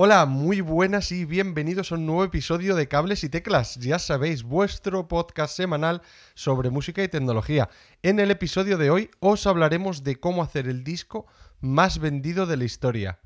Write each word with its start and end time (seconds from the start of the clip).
Hola, 0.00 0.26
muy 0.26 0.60
buenas 0.60 1.10
y 1.10 1.24
bienvenidos 1.24 1.90
a 1.90 1.96
un 1.96 2.06
nuevo 2.06 2.22
episodio 2.22 2.76
de 2.76 2.86
Cables 2.86 3.24
y 3.24 3.28
Teclas. 3.28 3.74
Ya 3.80 3.98
sabéis, 3.98 4.44
vuestro 4.44 5.08
podcast 5.08 5.56
semanal 5.56 6.02
sobre 6.34 6.70
música 6.70 7.02
y 7.02 7.08
tecnología. 7.08 7.68
En 8.04 8.20
el 8.20 8.30
episodio 8.30 8.78
de 8.78 8.90
hoy 8.90 9.10
os 9.18 9.44
hablaremos 9.48 10.04
de 10.04 10.14
cómo 10.14 10.44
hacer 10.44 10.68
el 10.68 10.84
disco 10.84 11.26
más 11.58 11.98
vendido 11.98 12.46
de 12.46 12.58
la 12.58 12.64
historia, 12.64 13.18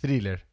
Thriller. 0.00 0.47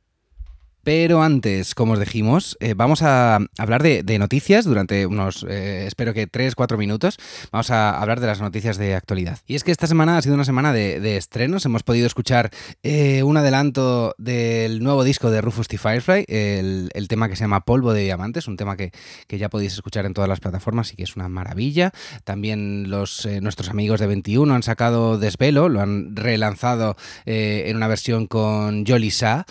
Pero 0.86 1.23
antes, 1.23 1.73
como 1.73 1.94
os 1.94 2.00
dijimos, 2.00 2.57
eh, 2.59 2.75
vamos 2.75 3.02
a 3.02 3.39
hablar 3.57 3.82
de, 3.82 4.20
noticias 4.20 4.66
durante 4.66 5.08
unos, 5.08 5.44
eh, 5.50 5.88
espero 5.88 6.14
que 6.14 6.27
3-4 6.27 6.77
minutos. 6.77 7.18
Vamos 7.52 7.71
a 7.71 8.00
hablar 8.00 8.20
de 8.20 8.27
las 8.27 8.39
noticias 8.39 8.77
de 8.77 8.94
actualidad. 8.94 9.40
Y 9.48 9.55
es 9.55 9.63
que 9.63 9.71
esta 9.71 9.88
semana 9.88 10.16
ha 10.16 10.21
sido 10.21 10.36
una 10.36 10.45
semana 10.45 10.73
de, 10.73 11.18
estrenos. 11.18 11.66
Hemos 11.66 11.82
podido 11.82 12.05
escuchar 12.05 12.52
eh, 12.84 13.23
un 13.23 13.36
adelanto 13.36 14.13
del 14.20 14.84
nuevo 14.84 15.04
disco 15.04 15.32
de 15.32 15.41
Rufus 15.41 15.68
T. 15.68 15.80
Firefly, 15.80 16.26
el, 16.27 17.08
tema 17.09 17.30
que 17.30 17.36
se 17.36 17.45
llama 17.45 17.62
Polvo 17.62 17.91
de 17.91 18.04
Diamantes, 18.04 18.48
un 18.48 18.55
tema 18.55 18.77
que, 18.77 18.91
ya 19.27 19.49
podéis 19.49 19.73
escuchar 19.73 20.05
en 20.05 20.13
todas 20.13 20.30
las 20.30 20.40
plataformas 20.40 20.94
y 20.94 20.98
que 20.98 21.04
es 21.04 21.16
una 21.16 21.30
maravilla. 21.30 21.94
También 22.26 22.91
los, 22.91 23.27
nuestros 23.41 23.70
amigos 23.70 23.99
de 23.99 24.05
21 24.05 24.54
han 24.54 24.62
sacado 24.62 25.17
Desvelo, 25.17 25.67
lo 25.67 25.81
han 25.81 26.16
relanzado 26.16 26.95
en 27.26 27.76
una 27.76 27.88
versión 27.88 28.27
con 28.27 28.86
Jolly 28.86 29.09
Sa. 29.09 29.48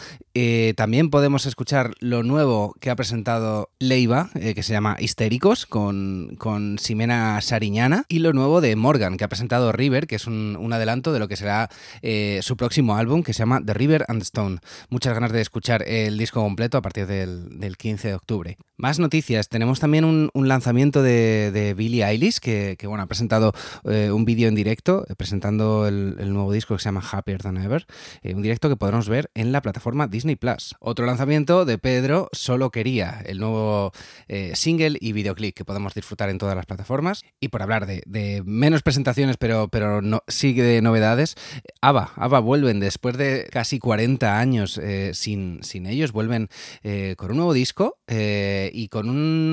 también 0.76 1.10
podemos 1.10 1.23
podemos 1.24 1.46
escuchar 1.46 1.94
lo 2.00 2.22
nuevo 2.22 2.74
que 2.80 2.90
ha 2.90 2.96
presentado 2.96 3.70
Leiva, 3.78 4.28
eh, 4.34 4.54
que 4.54 4.62
se 4.62 4.74
llama 4.74 4.96
Histéricos, 4.98 5.64
con, 5.64 6.36
con 6.36 6.78
Simena 6.78 7.40
Sariñana, 7.40 8.04
y 8.08 8.18
lo 8.18 8.34
nuevo 8.34 8.60
de 8.60 8.76
Morgan, 8.76 9.16
que 9.16 9.24
ha 9.24 9.28
presentado 9.28 9.72
River, 9.72 10.06
que 10.06 10.16
es 10.16 10.26
un, 10.26 10.70
adelanto 10.70 11.14
de 11.14 11.20
lo 11.20 11.26
que 11.26 11.36
será 11.36 11.70
eh, 12.02 12.40
su 12.42 12.58
próximo 12.58 12.96
álbum, 12.96 13.22
que 13.22 13.32
se 13.32 13.38
llama 13.38 13.62
The 13.64 13.72
River 13.72 14.04
and 14.08 14.20
Stone. 14.20 14.58
Muchas 14.90 15.14
ganas 15.14 15.32
de 15.32 15.40
escuchar 15.40 15.82
el 15.88 16.18
disco 16.18 16.42
completo 16.42 16.76
a 16.76 16.82
partir 16.82 17.06
del, 17.06 17.76
15 17.78 18.08
de 18.08 18.14
octubre. 18.14 18.58
Más 18.76 18.98
noticias, 18.98 19.48
tenemos 19.48 19.80
también 19.80 20.04
un, 20.04 20.30
lanzamiento 20.34 21.02
de, 21.02 21.50
de, 21.52 21.72
Billie 21.72 22.04
Eilish, 22.04 22.38
que, 22.38 22.76
bueno, 22.86 23.02
ha 23.02 23.06
presentado 23.06 23.54
eh, 23.84 24.10
un 24.12 24.26
vídeo 24.26 24.48
en 24.48 24.54
directo 24.54 25.06
presentando 25.16 25.88
el, 25.88 26.34
nuevo 26.34 26.52
disco 26.52 26.74
que 26.74 26.82
se 26.82 26.88
llama 26.88 27.02
Happier 27.10 27.40
Than 27.40 27.56
Ever, 27.56 27.86
un 28.24 28.42
directo 28.42 28.68
que 28.68 28.76
podremos 28.76 29.08
ver 29.08 29.30
en 29.34 29.52
la 29.52 29.62
plataforma 29.62 30.06
Disney 30.06 30.36
Plus. 30.36 30.74
Otro 30.80 31.06
lanzamiento 31.14 31.64
de 31.64 31.78
Pedro 31.78 32.28
Solo 32.32 32.70
Quería, 32.70 33.22
el 33.24 33.38
nuevo 33.38 33.92
eh, 34.26 34.50
single 34.56 34.98
y 35.00 35.12
videoclip 35.12 35.54
que 35.54 35.64
podemos 35.64 35.94
disfrutar 35.94 36.28
en 36.28 36.38
todas 36.38 36.56
las 36.56 36.66
plataformas. 36.66 37.22
Y 37.38 37.50
por 37.50 37.62
hablar 37.62 37.86
de, 37.86 38.42
menos 38.44 38.82
presentaciones, 38.82 39.36
pero, 39.36 39.68
pero 39.68 40.02
no, 40.02 40.24
sigue 40.26 40.64
de 40.64 40.82
novedades, 40.82 41.36
ABBA, 41.80 42.14
ABBA 42.16 42.40
vuelven 42.40 42.80
después 42.80 43.16
de 43.16 43.46
casi 43.52 43.78
40 43.78 44.40
años 44.40 44.76
eh, 44.76 45.12
sin, 45.14 45.62
sin 45.62 45.86
ellos, 45.86 46.10
vuelven 46.10 46.48
eh, 46.82 47.14
con 47.16 47.30
un 47.30 47.36
nuevo 47.36 47.52
disco 47.52 47.96
y 48.08 48.88
con 48.88 49.08
un 49.08 49.52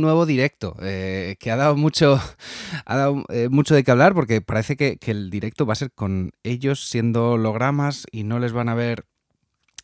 nuevo 0.00 0.24
directo 0.24 0.76
que 0.78 1.50
ha 1.50 1.56
dado 1.56 1.76
mucho, 1.76 2.18
ha 2.86 2.96
dado, 2.96 3.22
mucho 3.50 3.74
de 3.74 3.84
qué 3.84 3.90
hablar 3.90 4.14
porque 4.14 4.40
parece 4.40 4.76
que, 4.76 4.96
que 4.96 5.10
el 5.10 5.28
directo 5.28 5.66
va 5.66 5.74
a 5.74 5.76
ser 5.76 5.92
con 5.92 6.32
ellos 6.42 6.88
siendo 6.88 7.32
hologramas 7.32 8.06
y 8.10 8.24
no 8.24 8.38
les 8.38 8.52
van 8.52 8.70
a 8.70 8.74
ver 8.74 9.04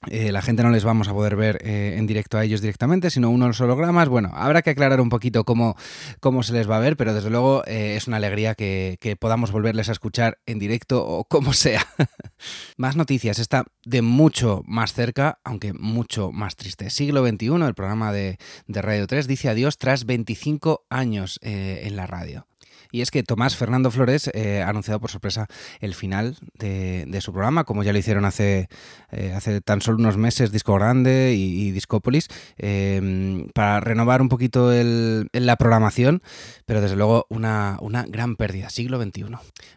eh, 0.06 0.30
la 0.30 0.42
gente 0.42 0.62
no 0.62 0.70
les 0.70 0.84
vamos 0.84 1.08
a 1.08 1.12
poder 1.12 1.34
ver 1.34 1.58
eh, 1.64 1.96
en 1.96 2.06
directo 2.06 2.38
a 2.38 2.44
ellos 2.44 2.60
directamente, 2.60 3.10
sino 3.10 3.30
unos 3.30 3.60
hologramas. 3.60 4.08
Bueno, 4.08 4.30
habrá 4.34 4.62
que 4.62 4.70
aclarar 4.70 5.00
un 5.00 5.08
poquito 5.08 5.44
cómo, 5.44 5.76
cómo 6.20 6.44
se 6.44 6.52
les 6.52 6.70
va 6.70 6.76
a 6.76 6.80
ver, 6.80 6.96
pero 6.96 7.14
desde 7.14 7.30
luego 7.30 7.64
eh, 7.66 7.96
es 7.96 8.06
una 8.06 8.18
alegría 8.18 8.54
que, 8.54 8.96
podamos 9.18 9.50
volverles 9.50 9.88
a 9.88 9.92
escuchar 9.92 10.38
en 10.46 10.58
directo 10.58 11.04
o 11.04 11.24
como 11.24 11.52
sea. 11.52 11.84
más 12.76 12.94
noticias, 12.94 13.38
está 13.38 13.64
de 13.84 14.02
mucho 14.02 14.62
más 14.66 14.92
cerca, 14.92 15.40
aunque 15.44 15.72
mucho 15.72 16.30
más 16.30 16.54
triste. 16.54 16.90
Siglo 16.90 17.26
XXI, 17.26 17.46
el 17.66 17.74
programa 17.74 18.12
de, 18.12 18.38
de 18.66 18.82
Radio 18.82 19.06
3 19.06 19.26
dice 19.26 19.48
adiós 19.48 19.78
tras 19.78 20.04
25 20.04 20.86
años 20.90 21.40
en 21.42 21.96
la 21.96 22.06
radio. 22.06 22.46
Y 22.90 23.02
es 23.02 23.10
que 23.10 23.22
Tomás 23.22 23.56
Fernando 23.56 23.90
Flores 23.90 24.30
eh, 24.32 24.62
ha 24.62 24.70
anunciado 24.70 25.00
por 25.00 25.10
sorpresa 25.10 25.46
el 25.80 25.94
final 25.94 26.36
de, 26.54 27.18
su 27.20 27.32
programa, 27.32 27.64
como 27.64 27.82
ya 27.82 27.92
lo 27.92 27.98
hicieron 27.98 28.24
hace, 28.24 28.68
eh, 29.10 29.32
hace 29.34 29.60
tan 29.60 29.82
solo 29.82 29.98
unos 29.98 30.16
meses 30.16 30.52
Disco 30.52 30.74
Grande 30.74 31.34
y, 31.36 31.70
Discópolis, 31.72 32.28
em, 32.56 33.48
para 33.52 33.80
renovar 33.80 34.22
un 34.22 34.28
poquito 34.28 34.70
la 34.72 35.56
programación, 35.56 36.22
pero 36.64 36.80
desde 36.80 36.96
luego 36.96 37.26
una, 37.28 37.76
una, 37.80 38.04
gran 38.04 38.36
pérdida, 38.36 38.70
siglo 38.70 39.02
XXI. 39.02 39.26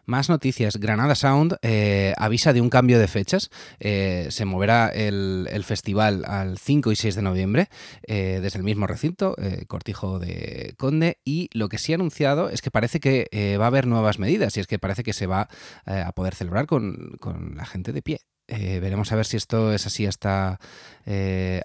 Más 0.06 0.30
noticias, 0.30 0.78
Granada 0.78 1.16
Sound 1.16 1.58
eh, 1.64 2.14
avisa 2.18 2.54
de 2.54 2.62
un 2.62 2.70
cambio 2.70 3.00
de 3.00 3.08
fechas, 3.08 3.50
se 3.80 4.46
moverá 4.46 4.88
el, 4.90 5.48
el, 5.52 5.64
festival 5.64 6.24
al 6.26 6.58
5 6.58 6.92
y 6.92 6.96
6 6.96 7.16
de 7.16 7.22
noviembre, 7.22 7.70
desde 8.08 8.58
el 8.58 8.64
mismo 8.64 8.88
recinto, 8.88 9.36
Cortijo 9.68 10.20
de 10.20 10.76
Conde, 10.78 11.18
y 11.26 11.50
lo 11.54 11.68
que 11.68 11.78
sí 11.78 11.92
ha 11.92 11.96
anunciado 11.96 12.50
es 12.50 12.62
que 12.62 12.72
parece 12.72 13.01
que 13.02 13.28
eh, 13.32 13.58
va 13.58 13.66
a 13.66 13.68
haber 13.68 13.88
nuevas 13.88 14.20
medidas 14.20 14.56
y 14.56 14.62
es 14.62 14.68
que 14.68 14.80
parece 14.80 15.04
que 15.04 15.14
se 15.14 15.28
va 15.28 15.50
eh, 15.86 16.04
a 16.06 16.12
poder 16.14 16.36
celebrar 16.36 16.68
con, 16.68 17.18
la 17.56 17.66
gente 17.66 17.92
de 17.92 18.02
pie. 18.02 18.22
Eh, 18.48 18.80
veremos 18.80 19.12
a 19.12 19.16
ver 19.16 19.26
si 19.26 19.38
esto 19.38 19.74
es 19.74 19.86
así 19.86 20.06
hasta, 20.06 20.60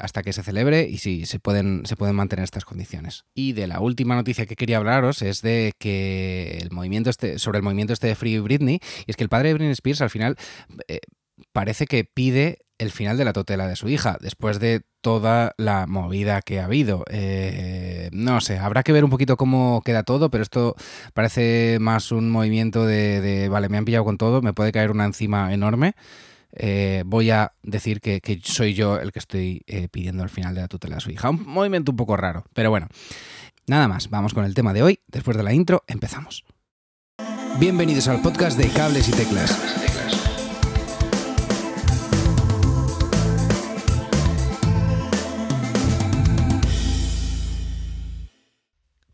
hasta 0.00 0.22
que 0.22 0.32
se 0.32 0.42
celebre 0.42 0.88
y 0.88 0.98
si 0.98 1.26
se 1.26 1.40
pueden, 1.40 1.84
se 1.84 1.96
pueden 1.96 2.14
mantener 2.14 2.44
estas 2.44 2.64
condiciones. 2.64 3.24
Y 3.34 3.52
de 3.52 3.66
la 3.66 3.80
última 3.80 4.14
noticia 4.14 4.46
que 4.46 4.56
quería 4.56 4.76
hablaros 4.78 5.22
es 5.22 5.42
de 5.42 5.72
que 5.78 6.58
el 6.60 6.70
movimiento 6.70 7.10
este, 7.10 7.38
sobre 7.38 7.58
el 7.58 7.64
movimiento 7.64 7.92
este 7.92 8.08
de 8.08 8.14
Free 8.14 8.38
Britney, 8.38 8.80
y 9.06 9.10
es 9.10 9.16
que 9.16 9.24
el 9.24 9.28
padre 9.28 9.48
de 9.48 9.54
Britney 9.54 9.72
Spears 9.72 10.00
al 10.00 10.10
final 10.10 10.36
parece 11.52 11.86
que 11.86 12.04
pide 12.04 12.65
el 12.78 12.90
final 12.90 13.16
de 13.16 13.24
la 13.24 13.32
tutela 13.32 13.66
de 13.66 13.76
su 13.76 13.88
hija, 13.88 14.18
después 14.20 14.60
de 14.60 14.82
toda 15.00 15.54
la 15.56 15.86
movida 15.86 16.42
que 16.42 16.60
ha 16.60 16.64
habido. 16.64 17.04
Eh, 17.08 18.10
no 18.12 18.40
sé, 18.40 18.58
habrá 18.58 18.82
que 18.82 18.92
ver 18.92 19.04
un 19.04 19.10
poquito 19.10 19.36
cómo 19.36 19.82
queda 19.84 20.02
todo, 20.02 20.30
pero 20.30 20.42
esto 20.42 20.74
parece 21.14 21.78
más 21.80 22.12
un 22.12 22.30
movimiento 22.30 22.84
de, 22.84 23.48
vale, 23.50 23.68
me 23.68 23.78
han 23.78 23.84
pillado 23.84 24.04
con 24.04 24.18
todo, 24.18 24.42
me 24.42 24.52
puede 24.52 24.72
caer 24.72 24.90
una 24.90 25.04
encima 25.04 25.52
enorme. 25.52 25.94
Eh, 26.58 27.02
voy 27.06 27.30
a 27.30 27.52
decir 27.62 28.00
que, 28.00 28.20
soy 28.42 28.74
yo 28.74 28.98
el 28.98 29.12
que 29.12 29.18
estoy 29.18 29.62
eh, 29.66 29.88
pidiendo 29.88 30.22
el 30.22 30.30
final 30.30 30.54
de 30.54 30.62
la 30.62 30.68
tutela 30.68 30.96
de 30.96 31.00
su 31.00 31.10
hija. 31.10 31.30
Un 31.30 31.44
movimiento 31.46 31.92
un 31.92 31.96
poco 31.96 32.16
raro, 32.16 32.44
pero 32.52 32.70
bueno. 32.70 32.88
Nada 33.68 33.88
más, 33.88 34.10
vamos 34.10 34.32
con 34.32 34.44
el 34.44 34.54
tema 34.54 34.72
de 34.72 34.82
hoy. 34.82 35.00
Después 35.08 35.36
de 35.36 35.42
la 35.42 35.52
intro, 35.52 35.82
empezamos. 35.88 36.44
Bienvenidos 37.58 38.06
al 38.06 38.22
podcast 38.22 38.56
de 38.56 38.68
Cables 38.68 39.08
y 39.08 39.12
Teclas 39.12 39.85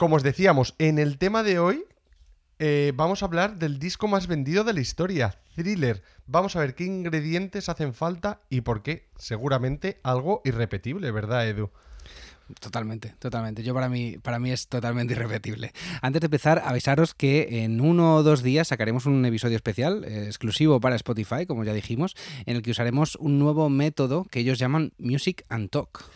Como 0.02 0.16
os 0.16 0.24
decíamos, 0.24 0.74
en 0.80 0.98
el 0.98 1.16
tema 1.16 1.44
de 1.44 1.60
hoy 1.60 1.84
eh, 2.58 2.90
vamos 2.96 3.22
a 3.22 3.26
hablar 3.26 3.60
del 3.60 3.78
disco 3.78 4.08
más 4.08 4.26
vendido 4.26 4.64
de 4.64 4.72
la 4.72 4.80
historia, 4.80 5.38
Thriller. 5.54 6.02
Vamos 6.26 6.56
a 6.56 6.58
ver 6.58 6.74
qué 6.74 6.82
ingredientes 6.82 7.68
hacen 7.68 7.94
falta 7.94 8.40
y 8.50 8.62
por 8.62 8.82
qué. 8.82 9.10
Seguramente 9.16 10.00
algo 10.02 10.42
irrepetible, 10.44 11.12
¿verdad, 11.12 11.46
Edu? 11.46 11.70
Totalmente, 12.58 13.14
totalmente. 13.20 13.62
Yo 13.62 13.74
para 13.74 13.88
mí, 13.88 14.18
para 14.18 14.40
mí 14.40 14.50
es 14.50 14.66
totalmente 14.66 15.14
irrepetible. 15.14 15.72
Antes 16.00 16.20
de 16.20 16.26
empezar, 16.26 16.60
avisaros 16.64 17.14
que 17.14 17.62
en 17.62 17.80
uno 17.80 18.16
o 18.16 18.22
dos 18.24 18.42
días 18.42 18.66
sacaremos 18.66 19.06
un 19.06 19.24
episodio 19.24 19.54
especial, 19.54 20.02
eh, 20.02 20.24
exclusivo 20.26 20.80
para 20.80 20.96
Spotify, 20.96 21.46
como 21.46 21.62
ya 21.62 21.74
dijimos, 21.74 22.16
en 22.44 22.56
el 22.56 22.62
que 22.62 22.72
usaremos 22.72 23.14
un 23.20 23.38
nuevo 23.38 23.70
método 23.70 24.24
que 24.24 24.40
ellos 24.40 24.58
llaman 24.58 24.94
Music 24.98 25.44
and 25.48 25.70
Talk. 25.70 26.10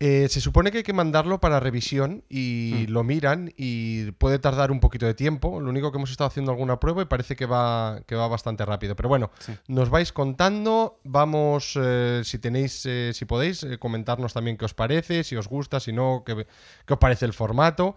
Eh, 0.00 0.28
se 0.28 0.40
supone 0.40 0.70
que 0.70 0.78
hay 0.78 0.82
que 0.84 0.92
mandarlo 0.92 1.40
para 1.40 1.58
revisión 1.58 2.22
y 2.28 2.86
mm. 2.86 2.92
lo 2.92 3.02
miran 3.02 3.52
y 3.56 4.12
puede 4.12 4.38
tardar 4.38 4.70
un 4.70 4.78
poquito 4.78 5.06
de 5.06 5.14
tiempo. 5.14 5.60
Lo 5.60 5.70
único 5.70 5.90
que 5.90 5.98
hemos 5.98 6.10
estado 6.10 6.28
haciendo 6.28 6.52
alguna 6.52 6.78
prueba 6.78 7.02
y 7.02 7.06
parece 7.06 7.34
que 7.34 7.46
va, 7.46 8.00
que 8.06 8.14
va 8.14 8.28
bastante 8.28 8.64
rápido. 8.64 8.94
Pero 8.94 9.08
bueno, 9.08 9.30
nos 9.66 9.90
vais 9.90 10.12
contando. 10.12 11.00
Vamos, 11.02 11.76
eh, 11.80 12.22
si 12.24 12.38
tenéis, 12.38 12.86
eh, 12.86 13.10
si 13.12 13.24
podéis, 13.24 13.66
comentarnos 13.80 14.32
también 14.32 14.56
qué 14.56 14.66
os 14.66 14.74
parece, 14.74 15.24
si 15.24 15.34
os 15.34 15.48
gusta, 15.48 15.80
si 15.80 15.92
no, 15.92 16.22
qué, 16.24 16.46
qué 16.86 16.92
os 16.92 16.98
parece 17.00 17.24
el 17.24 17.32
formato. 17.32 17.96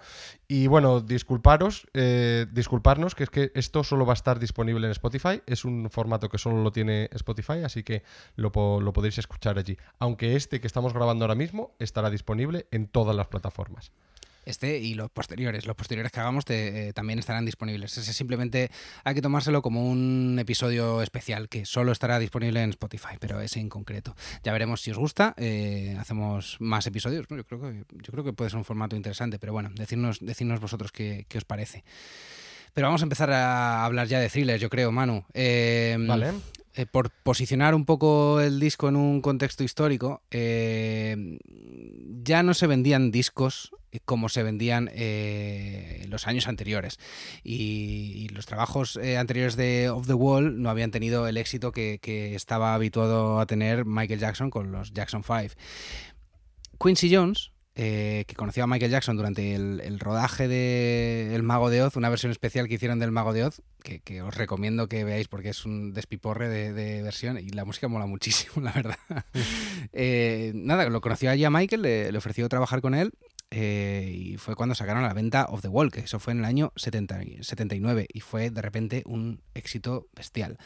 Y 0.53 0.67
bueno, 0.67 0.99
disculparos, 0.99 1.87
eh, 1.93 2.45
disculparnos, 2.51 3.15
que 3.15 3.23
es 3.23 3.29
que 3.29 3.53
esto 3.55 3.85
solo 3.85 4.05
va 4.05 4.11
a 4.11 4.19
estar 4.19 4.37
disponible 4.37 4.85
en 4.85 4.91
Spotify. 4.91 5.41
Es 5.45 5.63
un 5.63 5.89
formato 5.89 6.27
que 6.27 6.37
solo 6.37 6.61
lo 6.61 6.73
tiene 6.73 7.07
Spotify, 7.13 7.63
así 7.63 7.83
que 7.83 8.03
lo, 8.35 8.51
lo 8.81 8.91
podéis 8.91 9.17
escuchar 9.17 9.57
allí. 9.57 9.77
Aunque 9.97 10.35
este 10.35 10.59
que 10.59 10.67
estamos 10.67 10.93
grabando 10.93 11.23
ahora 11.23 11.35
mismo 11.35 11.73
estará 11.79 12.09
disponible 12.09 12.67
en 12.71 12.87
todas 12.87 13.15
las 13.15 13.27
plataformas. 13.27 13.93
Este 14.51 14.77
y 14.77 14.93
los 14.93 15.09
posteriores. 15.09 15.65
Los 15.65 15.75
posteriores 15.75 16.11
que 16.11 16.19
hagamos 16.19 16.43
eh, 16.49 16.91
también 16.93 17.17
estarán 17.17 17.45
disponibles. 17.45 17.97
Ese 17.97 18.13
simplemente 18.13 18.69
hay 19.03 19.15
que 19.15 19.21
tomárselo 19.21 19.61
como 19.61 19.89
un 19.89 20.37
episodio 20.39 21.01
especial 21.01 21.49
que 21.49 21.65
solo 21.65 21.91
estará 21.91 22.19
disponible 22.19 22.61
en 22.61 22.69
Spotify, 22.69 23.15
pero 23.19 23.41
ese 23.41 23.59
en 23.59 23.69
concreto. 23.69 24.15
Ya 24.43 24.51
veremos 24.51 24.81
si 24.81 24.91
os 24.91 24.97
gusta. 24.97 25.33
Eh, 25.37 25.97
hacemos 25.99 26.57
más 26.59 26.85
episodios. 26.85 27.25
Yo, 27.29 27.43
creo 27.43 27.61
que, 27.61 27.83
yo 27.89 28.11
creo 28.11 28.23
que 28.23 28.33
puede 28.33 28.49
ser 28.49 28.57
un 28.57 28.65
formato 28.65 28.95
interesante, 28.95 29.39
pero 29.39 29.53
bueno, 29.53 29.71
decirnos 29.73 30.19
vosotros 30.59 30.91
qué, 30.91 31.25
qué 31.27 31.37
os 31.37 31.45
parece. 31.45 31.83
Pero 32.73 32.87
vamos 32.87 33.01
a 33.01 33.05
empezar 33.05 33.31
a 33.31 33.83
hablar 33.83 34.07
ya 34.07 34.19
de 34.19 34.29
thrillers, 34.29 34.61
yo 34.61 34.69
creo, 34.69 34.91
Manu. 34.91 35.25
Em, 35.33 36.07
vale. 36.07 36.31
Eh, 36.73 36.85
por 36.85 37.09
posicionar 37.09 37.75
un 37.75 37.85
poco 37.85 38.39
el 38.39 38.59
disco 38.59 38.87
en 38.87 38.95
un 38.95 39.21
contexto 39.21 39.63
histórico, 39.63 40.21
eh, 40.31 41.37
ya 42.23 42.43
no 42.43 42.53
se 42.53 42.67
vendían 42.67 43.11
discos 43.11 43.71
como 44.05 44.29
se 44.29 44.41
vendían 44.41 44.89
eh, 44.93 46.05
los 46.07 46.27
años 46.27 46.47
anteriores. 46.47 46.97
Y, 47.43 48.29
los 48.29 48.45
trabajos 48.45 48.97
anteriores 48.97 49.57
de 49.57 49.89
Off 49.89 50.07
the 50.07 50.13
Wall 50.13 50.61
no 50.61 50.69
habían 50.69 50.91
tenido 50.91 51.27
el 51.27 51.35
éxito 51.35 51.73
que, 51.73 51.99
que, 52.01 52.33
estaba 52.35 52.73
habituado 52.73 53.41
a 53.41 53.45
tener 53.45 53.83
Michael 53.83 54.21
Jackson 54.21 54.49
con 54.49 54.71
los 54.71 54.93
Jackson 54.93 55.23
5. 55.23 55.55
Quincy 56.81 57.13
Jones, 57.13 57.50
eh, 57.75 58.25
que 58.27 58.35
conoció 58.35 58.65
a 58.65 58.67
Michael 58.67 58.91
Jackson 58.91 59.15
durante 59.15 59.55
el, 59.55 59.99
rodaje 59.99 60.49
de 60.49 61.33
El 61.33 61.43
Mago 61.43 61.69
de 61.69 61.81
Oz, 61.81 61.95
una 61.95 62.09
versión 62.09 62.31
especial 62.31 62.67
que 62.67 62.73
hicieron 62.73 62.99
del 62.99 63.11
Mago 63.11 63.31
de 63.31 63.45
Oz, 63.45 63.61
que, 63.81 64.21
os 64.21 64.35
recomiendo 64.35 64.89
que 64.89 65.05
veáis 65.05 65.29
porque 65.29 65.49
es 65.49 65.65
un 65.65 65.93
despiporre 65.93 66.49
de, 66.49 67.01
versión 67.01 67.37
y 67.37 67.49
la 67.49 67.63
música 67.63 67.87
mola 67.87 68.05
muchísimo, 68.05 68.53
la 68.61 68.71
verdad. 68.71 68.97
Eh, 69.93 70.51
nada, 70.55 70.87
lo 70.89 71.01
conoció 71.01 71.29
allí 71.31 71.43
a 71.43 71.49
Michael, 71.49 71.81
le, 71.81 72.17
ofreció 72.17 72.47
trabajar 72.47 72.81
con 72.81 72.93
él 72.93 73.13
eh, 73.49 74.13
y 74.15 74.37
fue 74.37 74.55
cuando 74.55 74.75
sacaron 74.75 75.03
a 75.03 75.07
la 75.07 75.13
venta 75.13 75.45
Of 75.49 75.61
the 75.61 75.67
Wall, 75.67 75.91
que 75.91 76.01
eso 76.01 76.19
fue 76.19 76.33
en 76.33 76.39
el 76.39 76.45
año 76.45 76.71
79 76.75 78.07
y 78.13 78.19
fue 78.19 78.49
de 78.49 78.61
repente 78.61 79.03
un 79.05 79.41
éxito 79.53 80.07
bestial. 80.15 80.57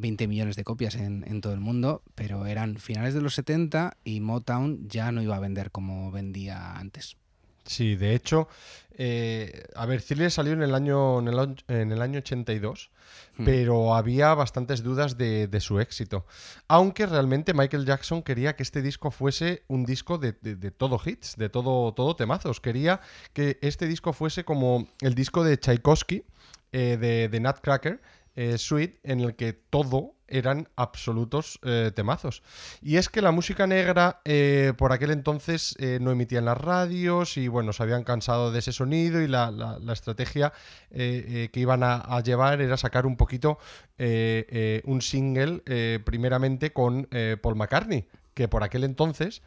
20 0.00 0.26
millones 0.26 0.56
de 0.56 0.64
copias 0.64 0.94
en, 0.94 1.40
todo 1.40 1.52
el 1.52 1.60
mundo, 1.60 2.02
pero 2.14 2.46
eran 2.46 2.76
finales 2.76 3.14
de 3.14 3.20
los 3.20 3.34
70 3.34 3.96
y 4.04 4.20
Motown 4.20 4.88
ya 4.88 5.12
no 5.12 5.22
iba 5.22 5.36
a 5.36 5.40
vender 5.40 5.70
como 5.70 6.10
vendía 6.10 6.76
antes. 6.76 7.16
Sí, 7.64 7.94
de 7.94 8.14
hecho, 8.14 8.48
eh, 8.94 9.62
a 9.76 9.86
ver, 9.86 10.02
Thriller 10.02 10.30
salió 10.30 10.54
en 10.54 10.62
el 10.62 10.74
año, 10.74 11.20
en 11.20 11.92
el, 11.92 12.02
año 12.02 12.18
82, 12.18 12.90
hmm. 13.36 13.44
pero 13.44 13.94
había 13.94 14.34
bastantes 14.34 14.82
dudas 14.82 15.16
de, 15.16 15.48
su 15.60 15.78
éxito. 15.78 16.26
Aunque 16.66 17.06
realmente 17.06 17.54
Michael 17.54 17.84
Jackson 17.84 18.22
quería 18.22 18.56
que 18.56 18.62
este 18.62 18.82
disco 18.82 19.10
fuese 19.10 19.62
un 19.68 19.84
disco 19.84 20.18
de, 20.18 20.32
todo 20.72 21.00
hits, 21.04 21.36
de 21.36 21.48
todo, 21.48 21.92
todo 21.94 22.16
temazos. 22.16 22.60
Quería 22.60 23.00
que 23.34 23.58
este 23.60 23.86
disco 23.86 24.12
fuese 24.12 24.44
como 24.44 24.88
el 25.00 25.14
disco 25.14 25.44
de 25.44 25.58
Tchaikovsky, 25.58 26.24
eh, 26.72 26.96
de, 27.00 27.28
de 27.28 27.40
Nutcracker, 27.40 28.00
eh, 28.40 28.56
suite 28.56 28.98
en 29.02 29.20
el 29.20 29.36
que 29.36 29.52
todo 29.52 30.14
eran 30.26 30.66
absolutos 30.74 31.60
eh, 31.62 31.92
temazos. 31.94 32.42
Y 32.80 32.96
es 32.96 33.10
que 33.10 33.20
la 33.20 33.32
música 33.32 33.66
negra 33.66 34.22
eh, 34.24 34.72
por 34.78 34.92
aquel 34.92 35.10
entonces 35.10 35.76
no 36.00 36.10
emitía 36.10 36.38
en 36.38 36.46
las 36.46 36.56
radios 36.56 37.36
y 37.36 37.48
bueno, 37.48 37.74
se 37.74 37.82
habían 37.82 38.02
cansado 38.02 38.50
de 38.50 38.60
ese 38.60 38.72
sonido 38.72 39.20
y 39.20 39.28
la, 39.28 39.78
estrategia 39.92 40.54
que 40.90 41.50
iban 41.52 41.82
a, 41.82 42.18
llevar 42.22 42.62
era 42.62 42.78
sacar 42.78 43.04
un 43.04 43.18
poquito 43.18 43.58
un 43.98 45.02
single 45.02 46.00
primeramente 46.04 46.72
con 46.72 47.08
Paul 47.42 47.56
McCartney, 47.56 48.06
que 48.32 48.48
por 48.48 48.62
aquel 48.62 48.84
entonces 48.84 49.42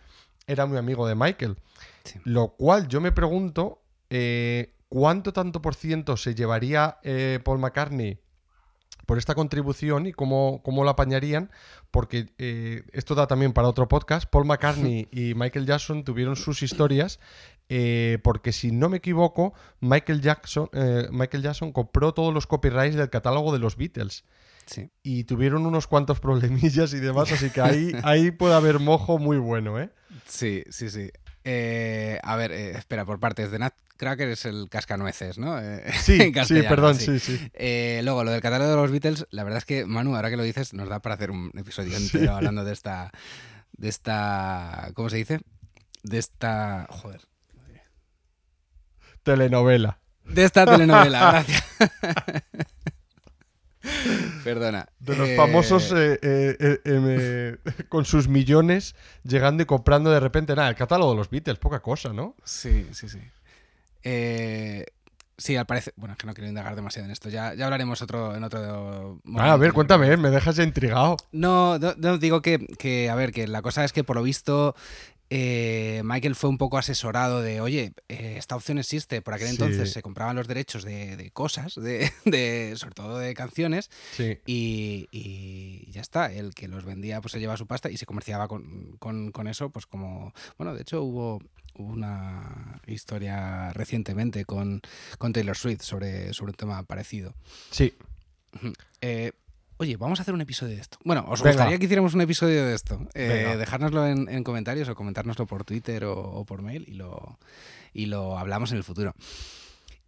era 0.45 0.65
muy 0.65 0.77
amigo 0.77 1.07
de 1.07 1.15
Michael. 1.15 1.55
Lo 2.25 2.49
cual 2.49 2.87
yo 2.89 3.01
me 3.01 3.11
pregunto 3.11 3.81
cuánto 4.89 5.33
tanto 5.33 5.61
por 5.61 5.73
ciento 5.73 6.17
se 6.17 6.35
llevaría 6.35 6.99
Paul 7.43 7.59
McCartney 7.59 8.19
por 9.05 9.17
esta 9.17 9.35
contribución 9.35 10.07
y 10.07 10.13
cómo, 10.13 10.61
cómo 10.63 10.83
la 10.83 10.91
apañarían, 10.91 11.51
porque 11.91 12.27
eh, 12.37 12.83
esto 12.93 13.15
da 13.15 13.27
también 13.27 13.53
para 13.53 13.67
otro 13.67 13.87
podcast. 13.87 14.29
Paul 14.29 14.45
McCartney 14.45 15.07
y 15.11 15.33
Michael 15.35 15.65
Jackson 15.65 16.03
tuvieron 16.03 16.35
sus 16.35 16.63
historias, 16.63 17.19
eh, 17.69 18.19
porque 18.23 18.51
si 18.51 18.71
no 18.71 18.89
me 18.89 18.97
equivoco, 18.97 19.53
Michael 19.79 20.21
Jackson, 20.21 20.69
eh, 20.73 21.07
Michael 21.11 21.43
Jackson 21.43 21.71
compró 21.71 22.13
todos 22.13 22.33
los 22.33 22.47
copyrights 22.47 22.95
del 22.95 23.09
catálogo 23.09 23.51
de 23.53 23.59
los 23.59 23.75
Beatles. 23.77 24.23
Y 25.03 25.25
tuvieron 25.25 25.65
unos 25.65 25.87
cuantos 25.87 26.21
problemillas 26.21 26.93
y 26.93 26.99
demás, 26.99 27.31
así 27.31 27.49
que 27.49 27.59
ahí, 27.59 27.91
ahí 28.03 28.31
puede 28.31 28.53
haber 28.53 28.79
mojo 28.79 29.19
muy 29.19 29.37
bueno, 29.37 29.79
¿eh? 29.79 29.89
Sí, 30.25 30.63
sí, 30.69 30.89
sí. 30.89 31.11
A 31.45 32.35
ver, 32.35 32.51
espera, 32.51 33.05
por 33.05 33.19
partes 33.19 33.51
de 33.51 33.59
Nat 33.59 33.73
Cracker 33.97 34.29
es 34.29 34.45
el 34.45 34.67
cascanueces, 34.69 35.37
¿no? 35.37 35.59
Eh, 35.59 35.83
sí, 36.01 36.31
sí, 36.45 36.61
perdón, 36.63 36.95
sí, 36.95 37.19
sí. 37.19 37.39
Eh, 37.53 38.01
luego, 38.03 38.23
lo 38.23 38.31
del 38.31 38.41
catálogo 38.41 38.69
de 38.69 38.75
los 38.75 38.91
Beatles, 38.91 39.25
la 39.31 39.43
verdad 39.43 39.59
es 39.59 39.65
que, 39.65 39.85
Manu, 39.85 40.15
ahora 40.15 40.29
que 40.29 40.37
lo 40.37 40.43
dices, 40.43 40.73
nos 40.73 40.89
da 40.89 40.99
para 40.99 41.15
hacer 41.15 41.31
un 41.31 41.51
episodio 41.55 41.95
entero 41.95 42.35
hablando 42.35 42.63
de 42.63 42.73
esta. 42.73 43.11
de 43.71 43.89
esta. 43.89 44.91
¿Cómo 44.93 45.09
se 45.09 45.17
dice? 45.17 45.39
De 46.03 46.17
esta. 46.17 46.87
Joder. 46.89 47.21
Telenovela. 49.23 49.99
De 50.25 50.43
esta 50.43 50.65
telenovela, 50.65 51.19
gracias. 51.47 51.63
Perdona. 54.43 54.87
De 54.99 55.15
los 55.15 55.29
famosos 55.35 55.93
eh, 55.95 57.57
con 57.89 58.05
sus 58.05 58.27
millones 58.27 58.95
llegando 59.23 59.63
y 59.63 59.65
comprando 59.65 60.11
de 60.11 60.19
repente. 60.19 60.55
Nada, 60.55 60.69
el 60.69 60.75
catálogo 60.75 61.11
de 61.11 61.17
los 61.17 61.29
Beatles, 61.29 61.59
poca 61.59 61.81
cosa, 61.81 62.13
¿no? 62.13 62.35
Sí, 62.43 62.87
sí, 62.91 63.09
sí. 63.09 63.19
Eh, 64.03 64.85
sí, 65.37 65.55
al 65.55 65.65
parecer. 65.65 65.93
Bueno, 65.97 66.13
es 66.13 66.17
que 66.17 66.27
no 66.27 66.33
quiero 66.33 66.47
indagar 66.47 66.75
demasiado 66.75 67.05
en 67.05 67.11
esto. 67.11 67.29
Ya, 67.29 67.53
ya 67.53 67.65
hablaremos 67.65 68.01
otro, 68.01 68.35
en 68.35 68.43
otro 68.43 69.19
momento. 69.23 69.49
Ah, 69.49 69.53
a 69.53 69.57
ver, 69.57 69.73
cuéntame, 69.73 70.15
me 70.17 70.29
dejas 70.29 70.55
ya 70.55 70.63
intrigado. 70.63 71.17
No, 71.31 71.77
no, 71.79 72.17
digo 72.17 72.41
que, 72.41 72.65
que, 72.77 73.09
a 73.09 73.15
ver, 73.15 73.31
que 73.31 73.47
la 73.47 73.61
cosa 73.61 73.83
es 73.83 73.93
que 73.93 74.03
por 74.03 74.15
lo 74.15 74.23
visto 74.23 74.75
eh, 75.35 76.03
Michael 76.05 76.35
fue 76.35 76.51
un 76.51 76.59
poco 76.59 76.77
asesorado 76.77 77.41
de, 77.41 77.59
oye, 77.59 77.93
eh, 78.07 78.35
esta 78.37 78.55
opción 78.55 78.77
existe. 78.77 79.23
Por 79.23 79.33
aquel 79.33 79.47
entonces 79.47 79.91
se 79.91 80.03
compraban 80.03 80.35
los 80.35 80.47
derechos 80.47 80.83
de, 80.83 81.31
cosas, 81.33 81.73
de, 81.75 82.73
sobre 82.77 82.93
todo 82.93 83.17
de 83.17 83.33
canciones, 83.33 83.89
y, 84.45 85.89
ya 85.89 86.01
está. 86.01 86.31
El 86.31 86.53
que 86.53 86.67
los 86.67 86.85
vendía 86.85 87.19
pues 87.19 87.31
se 87.31 87.39
lleva 87.39 87.57
su 87.57 87.65
pasta 87.65 87.89
y 87.89 87.97
se 87.97 88.05
comerciaba 88.05 88.47
con, 88.47 88.95
con, 88.99 89.47
eso, 89.47 89.71
pues 89.71 89.87
como, 89.87 90.35
bueno, 90.59 90.75
de 90.75 90.83
hecho 90.83 91.01
hubo 91.01 91.41
una 91.73 92.79
historia 92.85 93.73
recientemente 93.73 94.45
con, 94.45 94.83
con 95.17 95.33
Taylor 95.33 95.57
Swift 95.57 95.81
sobre, 95.81 96.31
sobre 96.35 96.51
un 96.51 96.57
tema 96.57 96.83
parecido. 96.83 97.33
Sí. 97.71 97.95
Eh, 99.01 99.31
Oye, 99.83 99.97
vamos 99.97 100.17
a 100.17 100.21
hacer 100.21 100.33
un 100.33 100.39
episodio 100.39 100.77
de 100.77 100.81
esto. 100.81 100.97
Bueno, 101.03 101.25
¿os 101.27 101.43
gustaría 101.43 101.77
que 101.77 101.83
hiciéramos 101.83 102.13
un 102.13 102.21
episodio 102.21 102.65
de 102.65 102.73
esto? 102.73 103.05
Eh, 103.15 103.57
dejárnoslo 103.59 104.07
en, 104.07 104.41
comentarios 104.45 104.87
o 104.87 104.95
comentárnoslo 104.95 105.45
por 105.45 105.65
Twitter 105.65 106.05
o, 106.05 106.45
por 106.45 106.61
mail 106.61 106.85
y 106.87 106.93
lo, 106.93 107.37
y 107.93 108.05
lo 108.05 108.39
hablamos 108.39 108.71
en 108.71 108.77
el 108.77 108.85
futuro. 108.85 109.13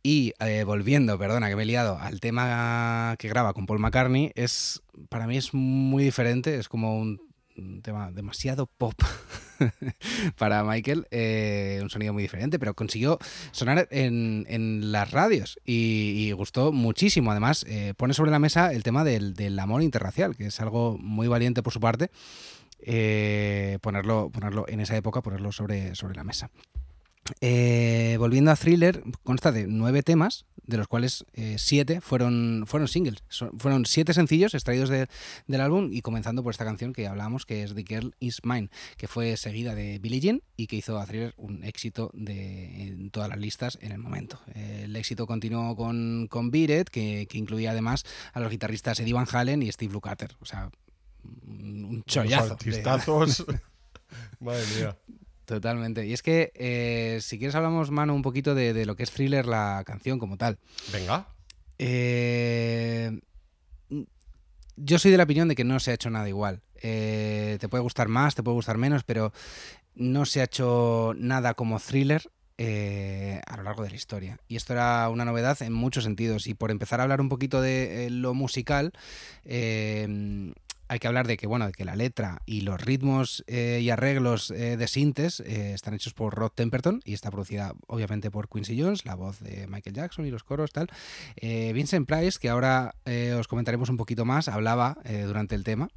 Y 0.01 0.31
eh, 0.39 0.63
volviendo, 0.63 1.19
perdona 1.19 1.49
que 1.49 1.57
me 1.57 1.63
he 1.63 1.65
liado, 1.65 1.99
al 1.99 2.21
tema 2.21 3.17
que 3.19 3.27
graba 3.27 3.51
con 3.51 3.65
Paul 3.65 3.79
McCartney, 3.79 4.31
es 4.35 4.81
para 5.09 5.27
mí 5.27 5.35
es 5.35 5.53
muy 5.53 6.05
diferente, 6.05 6.55
es 6.55 6.69
como 6.69 6.97
un 6.97 7.19
un 7.19 7.24
tema 7.81 8.11
demasiado 8.11 8.67
pop 8.67 8.95
para 10.37 10.63
Michael, 10.63 11.07
eh, 11.11 11.79
un 11.81 11.89
sonido 11.89 12.13
muy 12.13 12.23
diferente, 12.23 12.59
pero 12.59 12.73
consiguió 12.73 13.17
sonar 13.51 13.87
en, 13.91 14.91
las 14.91 15.11
radios 15.11 15.59
y, 15.65 16.31
gustó 16.33 16.71
muchísimo. 16.71 17.31
Además, 17.31 17.65
eh, 17.67 17.93
pone 17.95 18.13
sobre 18.13 18.31
la 18.31 18.39
mesa 18.39 18.73
el 18.73 18.83
tema 18.83 19.03
del, 19.03 19.59
amor 19.59 19.81
interracial, 19.81 20.35
que 20.35 20.47
es 20.47 20.59
algo 20.59 20.97
muy 20.99 21.27
valiente 21.27 21.63
por 21.63 21.73
su 21.73 21.79
parte, 21.79 22.11
eh, 22.79 23.79
ponerlo, 23.81 24.29
ponerlo 24.29 24.65
en 24.67 24.81
esa 24.81 24.95
época, 24.97 25.21
ponerlo 25.21 25.51
sobre, 25.51 25.95
sobre 25.95 26.15
la 26.15 26.23
mesa. 26.23 26.49
Eh, 27.41 28.17
volviendo 28.19 28.51
a 28.51 28.55
Thriller, 28.55 29.03
consta 29.23 29.51
de 29.51 29.65
nueve 29.67 30.03
temas, 30.03 30.45
de 30.63 30.77
los 30.77 30.87
cuales 30.87 31.25
eh, 31.33 31.55
siete 31.57 32.01
fueron, 32.01 32.65
fueron 32.67 32.87
singles. 32.87 33.23
fueron 33.57 33.85
siete 33.85 34.13
sencillos 34.13 34.53
extraídos 34.53 34.89
del 34.89 35.61
álbum 35.61 35.89
y 35.91 36.01
comenzando 36.01 36.43
por 36.43 36.51
esta 36.51 36.65
canción 36.65 36.93
que 36.93 37.07
hablábamos, 37.07 37.45
que 37.45 37.63
es 37.63 37.73
The 37.73 37.83
Girl 37.87 38.15
Is 38.19 38.41
Mine, 38.43 38.69
que 38.97 39.07
fue 39.07 39.37
seguida 39.37 39.75
de 39.75 39.99
Billie 39.99 40.19
Jean 40.19 40.41
y 40.55 40.67
que 40.67 40.75
hizo 40.75 40.99
a 40.99 41.05
Thriller 41.05 41.33
un 41.37 41.63
éxito 41.63 42.11
de, 42.13 42.87
en 42.87 43.09
todas 43.09 43.29
las 43.29 43.39
listas 43.39 43.77
en 43.81 43.91
el 43.91 43.99
momento. 43.99 44.39
el 44.53 44.95
éxito 44.95 45.25
continuó 45.25 45.75
con, 45.75 46.27
con 46.29 46.51
Beat 46.51 46.89
que, 46.89 47.27
incluía 47.33 47.71
además 47.71 48.05
a 48.33 48.39
los 48.39 48.49
guitarristas 48.49 48.99
Eddie 48.99 49.13
Van 49.13 49.27
Halen 49.31 49.61
y 49.63 49.71
Steve 49.71 49.93
Lukather. 49.93 50.35
O 50.39 50.45
sea, 50.45 50.69
un 51.23 52.03
chollazo. 52.05 52.57
Madre 54.39 54.63
mía. 54.77 54.97
Totalmente. 55.45 56.05
Y 56.05 56.13
es 56.13 56.23
que, 56.23 56.51
eh, 56.55 57.19
si 57.21 57.37
quieres, 57.37 57.55
hablamos, 57.55 57.91
mano, 57.91 58.15
un 58.15 58.23
poquito 58.23 58.55
de, 58.55 58.85
lo 58.85 58.95
que 58.95 59.03
es 59.03 59.11
thriller, 59.11 59.45
la 59.45 59.83
canción 59.85 60.17
como 60.17 60.37
tal. 60.37 60.57
Venga. 60.91 61.27
Eh, 61.77 63.19
yo 64.75 64.99
soy 64.99 65.11
de 65.11 65.17
la 65.17 65.23
opinión 65.23 65.47
de 65.47 65.55
que 65.55 65.63
no 65.63 65.79
se 65.79 65.91
ha 65.91 65.93
hecho 65.93 66.09
nada 66.09 66.27
igual. 66.27 66.61
Eh, 66.81 67.57
te 67.59 67.69
puede 67.69 67.83
gustar 67.83 68.07
más, 68.07 68.33
te 68.35 68.43
puede 68.43 68.55
gustar 68.55 68.77
menos, 68.77 69.03
pero 69.03 69.31
no 69.93 70.25
se 70.25 70.41
ha 70.41 70.45
hecho 70.45 71.13
nada 71.15 71.53
como 71.53 71.79
thriller 71.79 72.29
a 72.57 73.57
lo 73.57 73.63
largo 73.63 73.83
de 73.83 73.89
la 73.89 73.95
historia. 73.95 74.39
Y 74.47 74.55
esto 74.55 74.73
era 74.73 75.07
una 75.09 75.25
novedad 75.25 75.61
en 75.61 75.73
muchos 75.73 76.05
sentidos. 76.05 76.47
Y 76.47 76.55
por 76.55 76.71
empezar 76.71 76.99
a 76.99 77.03
hablar 77.03 77.21
un 77.21 77.29
poquito 77.29 77.61
de 77.61 78.09
lo 78.09 78.33
musical, 78.33 78.93
hay 80.87 80.99
que 80.99 81.07
hablar 81.07 81.27
de 81.27 81.37
que, 81.37 81.47
bueno, 81.47 81.67
de 81.67 81.71
que 81.71 81.85
la 81.85 81.95
letra 81.95 82.41
y 82.45 82.61
los 82.61 82.79
ritmos 82.79 83.43
eh, 83.47 83.79
y 83.81 83.89
arreglos 83.89 84.51
eh, 84.51 84.77
de 84.77 84.87
sintes 84.87 85.39
eh, 85.39 85.73
están 85.73 85.93
hechos 85.93 86.13
por 86.13 86.35
Rod 86.35 86.51
Temperton 86.51 87.01
y 87.05 87.13
está 87.13 87.31
producida 87.31 87.73
obviamente 87.87 88.29
por 88.31 88.49
Quincy 88.49 88.79
Jones, 88.79 89.05
la 89.05 89.15
voz 89.15 89.39
de 89.39 89.67
Michael 89.67 89.95
Jackson 89.95 90.25
y 90.25 90.31
los 90.31 90.43
coros, 90.43 90.71
tal. 90.71 90.89
Vincent 91.41 92.07
Price, 92.07 92.39
que 92.39 92.49
ahora 92.49 92.95
os 93.37 93.47
comentaremos 93.47 93.89
un 93.89 93.97
poquito 93.97 94.25
más, 94.25 94.47
hablaba 94.47 94.97
durante 95.25 95.55
el 95.55 95.63
tema. 95.63 95.89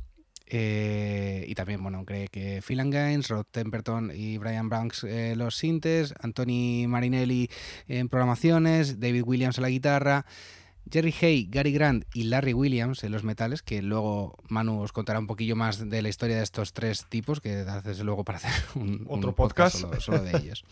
y 0.51 1.55
también, 1.55 1.83
bueno, 1.83 2.05
cree 2.05 2.29
que 2.29 2.63
Phil 2.67 2.79
Gaines, 2.91 3.29
Rod 3.29 3.47
Temperton 3.51 4.13
y 4.15 4.39
Brian 4.39 4.69
Banks 4.69 5.05
los 5.37 5.57
sintes, 5.57 6.15
Anthony 6.21 6.87
Marinelli 6.89 7.51
en 7.87 8.09
programaciones, 8.09 9.01
David 9.01 9.25
Williams 9.25 9.59
en 9.59 9.63
la 9.63 9.71
guitarra, 9.71 10.27
Jerry 10.91 11.15
Hay, 11.21 11.47
Gary 11.51 11.73
Grant 11.73 12.05
y 12.15 12.25
Larry 12.25 12.53
Williams 12.53 13.05
en 13.05 13.13
los 13.13 13.25
metales, 13.25 13.63
que 13.63 13.83
luego 13.83 14.37
Manu 14.49 14.81
os 14.81 14.93
contará 14.93 15.19
un 15.19 15.27
poquillo 15.27 15.57
más 15.57 15.89
de 15.89 16.03
la 16.03 16.09
historia 16.09 16.37
de 16.37 16.43
estos 16.43 16.73
tres 16.73 17.07
tipos, 17.09 17.41
que 17.41 17.57
desde 17.57 18.05
luego 18.05 18.25
para 18.25 18.39
hacer 18.39 18.53
un, 18.75 19.07
otro 19.09 19.35
podcast, 19.35 19.77
solo, 19.99 20.23
de 20.23 20.37
ellos. 20.37 20.65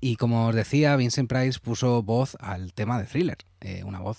Y 0.00 0.16
como 0.16 0.48
os 0.48 0.54
decía, 0.54 0.94
Vincent 0.96 1.28
Price 1.28 1.58
puso 1.58 2.02
voz 2.02 2.36
al 2.40 2.72
tema 2.72 3.00
de 3.00 3.06
Thriller, 3.06 3.38
eh, 3.60 3.82
una 3.84 3.98
voz 3.98 4.18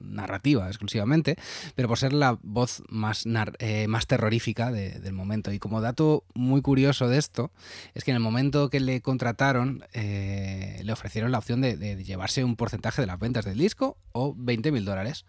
narrativa 0.00 0.66
exclusivamente, 0.68 1.36
pero 1.74 1.88
por 1.88 1.98
ser 1.98 2.12
la 2.12 2.38
voz 2.42 2.82
más, 2.88 3.24
eh, 3.58 3.86
más 3.88 4.06
terrorífica 4.06 4.72
del 4.72 5.12
momento. 5.12 5.52
Y 5.52 5.58
como 5.58 5.80
dato 5.80 6.24
muy 6.34 6.62
curioso 6.62 7.08
de 7.08 7.18
esto, 7.18 7.50
es 7.94 8.04
que 8.04 8.10
en 8.10 8.16
el 8.16 8.22
momento 8.22 8.70
que 8.70 8.80
le 8.80 9.00
contrataron, 9.00 9.84
eh, 9.92 10.80
le 10.82 10.92
ofrecieron 10.92 11.32
la 11.32 11.38
opción 11.38 11.60
de, 11.60 12.02
llevarse 12.04 12.44
un 12.44 12.56
porcentaje 12.56 13.02
de 13.02 13.06
las 13.06 13.18
ventas 13.18 13.44
del 13.44 13.58
disco 13.58 13.96
o 14.12 14.34
20 14.36 14.72
mil 14.72 14.84
dólares. 14.84 15.24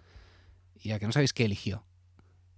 Y 0.84 0.92
a 0.92 1.00
que 1.00 1.06
no 1.06 1.12
sabéis 1.12 1.34
qué 1.34 1.46
eligió. 1.46 1.84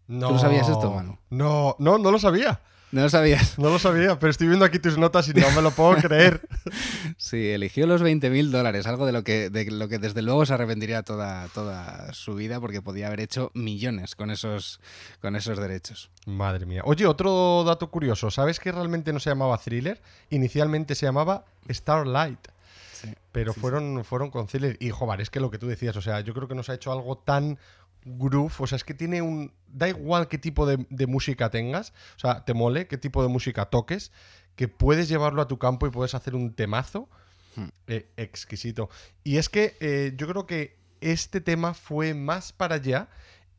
No, 0.07 0.29
¿Tú 0.29 0.39
sabías 0.39 0.69
esto, 0.69 0.91
Manu? 0.91 1.17
No, 1.29 1.75
no, 1.79 1.97
no 1.97 2.11
lo 2.11 2.19
sabía. 2.19 2.61
No 2.93 3.01
lo 3.01 3.09
sabías. 3.09 3.57
No 3.57 3.71
lo 3.71 3.79
sabía, 3.79 4.19
pero 4.19 4.29
estoy 4.29 4.45
viendo 4.45 4.65
aquí 4.65 4.77
tus 4.77 4.99
notas 4.99 5.27
y 5.27 5.33
no 5.33 5.49
me 5.55 5.63
lo 5.63 5.71
puedo 5.71 5.95
creer. 5.95 6.41
Sí, 7.17 7.49
eligió 7.49 7.87
los 7.87 8.01
20 8.01 8.29
mil 8.29 8.51
dólares, 8.51 8.85
algo 8.85 9.05
de 9.05 9.11
lo, 9.11 9.23
que, 9.23 9.49
de 9.49 9.69
lo 9.71 9.87
que 9.87 9.97
desde 9.97 10.21
luego 10.21 10.45
se 10.45 10.53
arrepentiría 10.53 11.01
toda, 11.01 11.47
toda 11.49 12.13
su 12.13 12.35
vida 12.35 12.59
porque 12.59 12.81
podía 12.81 13.07
haber 13.07 13.21
hecho 13.21 13.51
millones 13.53 14.15
con 14.15 14.29
esos, 14.29 14.79
con 15.21 15.35
esos 15.35 15.57
derechos. 15.57 16.11
Madre 16.25 16.65
mía. 16.65 16.81
Oye, 16.85 17.05
otro 17.05 17.63
dato 17.65 17.89
curioso. 17.89 18.29
¿Sabes 18.29 18.59
que 18.59 18.71
realmente 18.71 19.11
no 19.11 19.19
se 19.19 19.29
llamaba 19.29 19.57
Thriller? 19.57 20.01
Inicialmente 20.29 20.95
se 20.95 21.05
llamaba 21.05 21.45
Starlight. 21.69 22.47
Sí, 22.91 23.09
pero 23.31 23.53
fueron, 23.53 24.03
fueron 24.05 24.29
con 24.29 24.47
Thriller. 24.47 24.77
Y, 24.79 24.91
joder, 24.91 25.21
es 25.21 25.29
que 25.29 25.39
lo 25.39 25.49
que 25.49 25.57
tú 25.57 25.67
decías, 25.67 25.95
o 25.97 26.01
sea, 26.01 26.21
yo 26.21 26.33
creo 26.33 26.47
que 26.47 26.55
nos 26.55 26.69
ha 26.69 26.75
hecho 26.75 26.91
algo 26.91 27.17
tan 27.17 27.57
groove, 28.05 28.53
o 28.59 28.67
sea, 28.67 28.75
es 28.75 28.83
que 28.83 28.93
tiene 28.93 29.21
un... 29.21 29.53
Da 29.67 29.89
igual 29.89 30.27
qué 30.27 30.37
tipo 30.37 30.65
de, 30.65 31.07
música 31.07 31.49
tengas, 31.49 31.93
o 32.15 32.19
sea, 32.19 32.45
te 32.45 32.53
mole, 32.53 32.87
qué 32.87 32.97
tipo 32.97 33.23
de 33.23 33.29
música 33.29 33.65
toques, 33.65 34.11
que 34.55 34.67
puedes 34.67 35.09
llevarlo 35.09 35.41
a 35.41 35.47
tu 35.47 35.57
campo 35.57 35.87
y 35.87 35.89
puedes 35.89 36.13
hacer 36.13 36.35
un 36.35 36.53
temazo 36.53 37.09
hmm. 37.55 37.67
eh, 37.87 38.09
exquisito. 38.17 38.89
Y 39.23 39.37
es 39.37 39.49
que 39.49 39.75
eh, 39.79 40.13
yo 40.15 40.27
creo 40.27 40.45
que 40.45 40.77
este 41.01 41.41
tema 41.41 41.73
fue 41.73 42.13
más 42.13 42.53
para 42.53 42.75
allá 42.75 43.09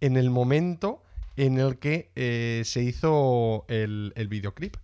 en 0.01 0.17
el 0.17 0.31
momento 0.31 1.03
en 1.37 1.59
el 1.59 1.79
que 1.79 2.11
eh, 2.15 2.63
se 2.65 2.83
hizo 2.83 3.65
el, 3.69 4.13
videoclip. 4.29 4.77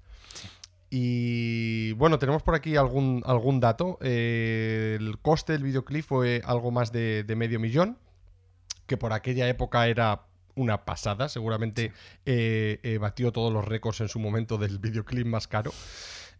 Y 0.90 1.92
bueno, 1.92 2.18
tenemos 2.18 2.42
por 2.42 2.56
aquí 2.56 2.74
algún, 2.74 3.22
algún 3.24 3.60
dato. 3.60 3.98
el 4.00 5.16
coste 5.22 5.52
del 5.52 5.62
videoclip 5.62 6.04
fue 6.04 6.42
algo 6.44 6.72
más 6.72 6.90
de 6.90 7.34
medio 7.36 7.60
millón 7.60 7.96
que 8.90 8.96
por 8.96 9.12
aquella 9.12 9.48
época 9.48 9.86
era 9.86 10.26
una 10.56 10.84
pasada. 10.84 11.28
Seguramente 11.28 11.92
eh, 12.26 12.80
eh, 12.82 12.98
batió 12.98 13.30
todos 13.30 13.52
los 13.52 13.64
récords 13.64 14.00
en 14.00 14.08
su 14.08 14.18
momento 14.18 14.58
del 14.58 14.80
videoclip 14.80 15.28
más 15.28 15.46
caro. 15.46 15.72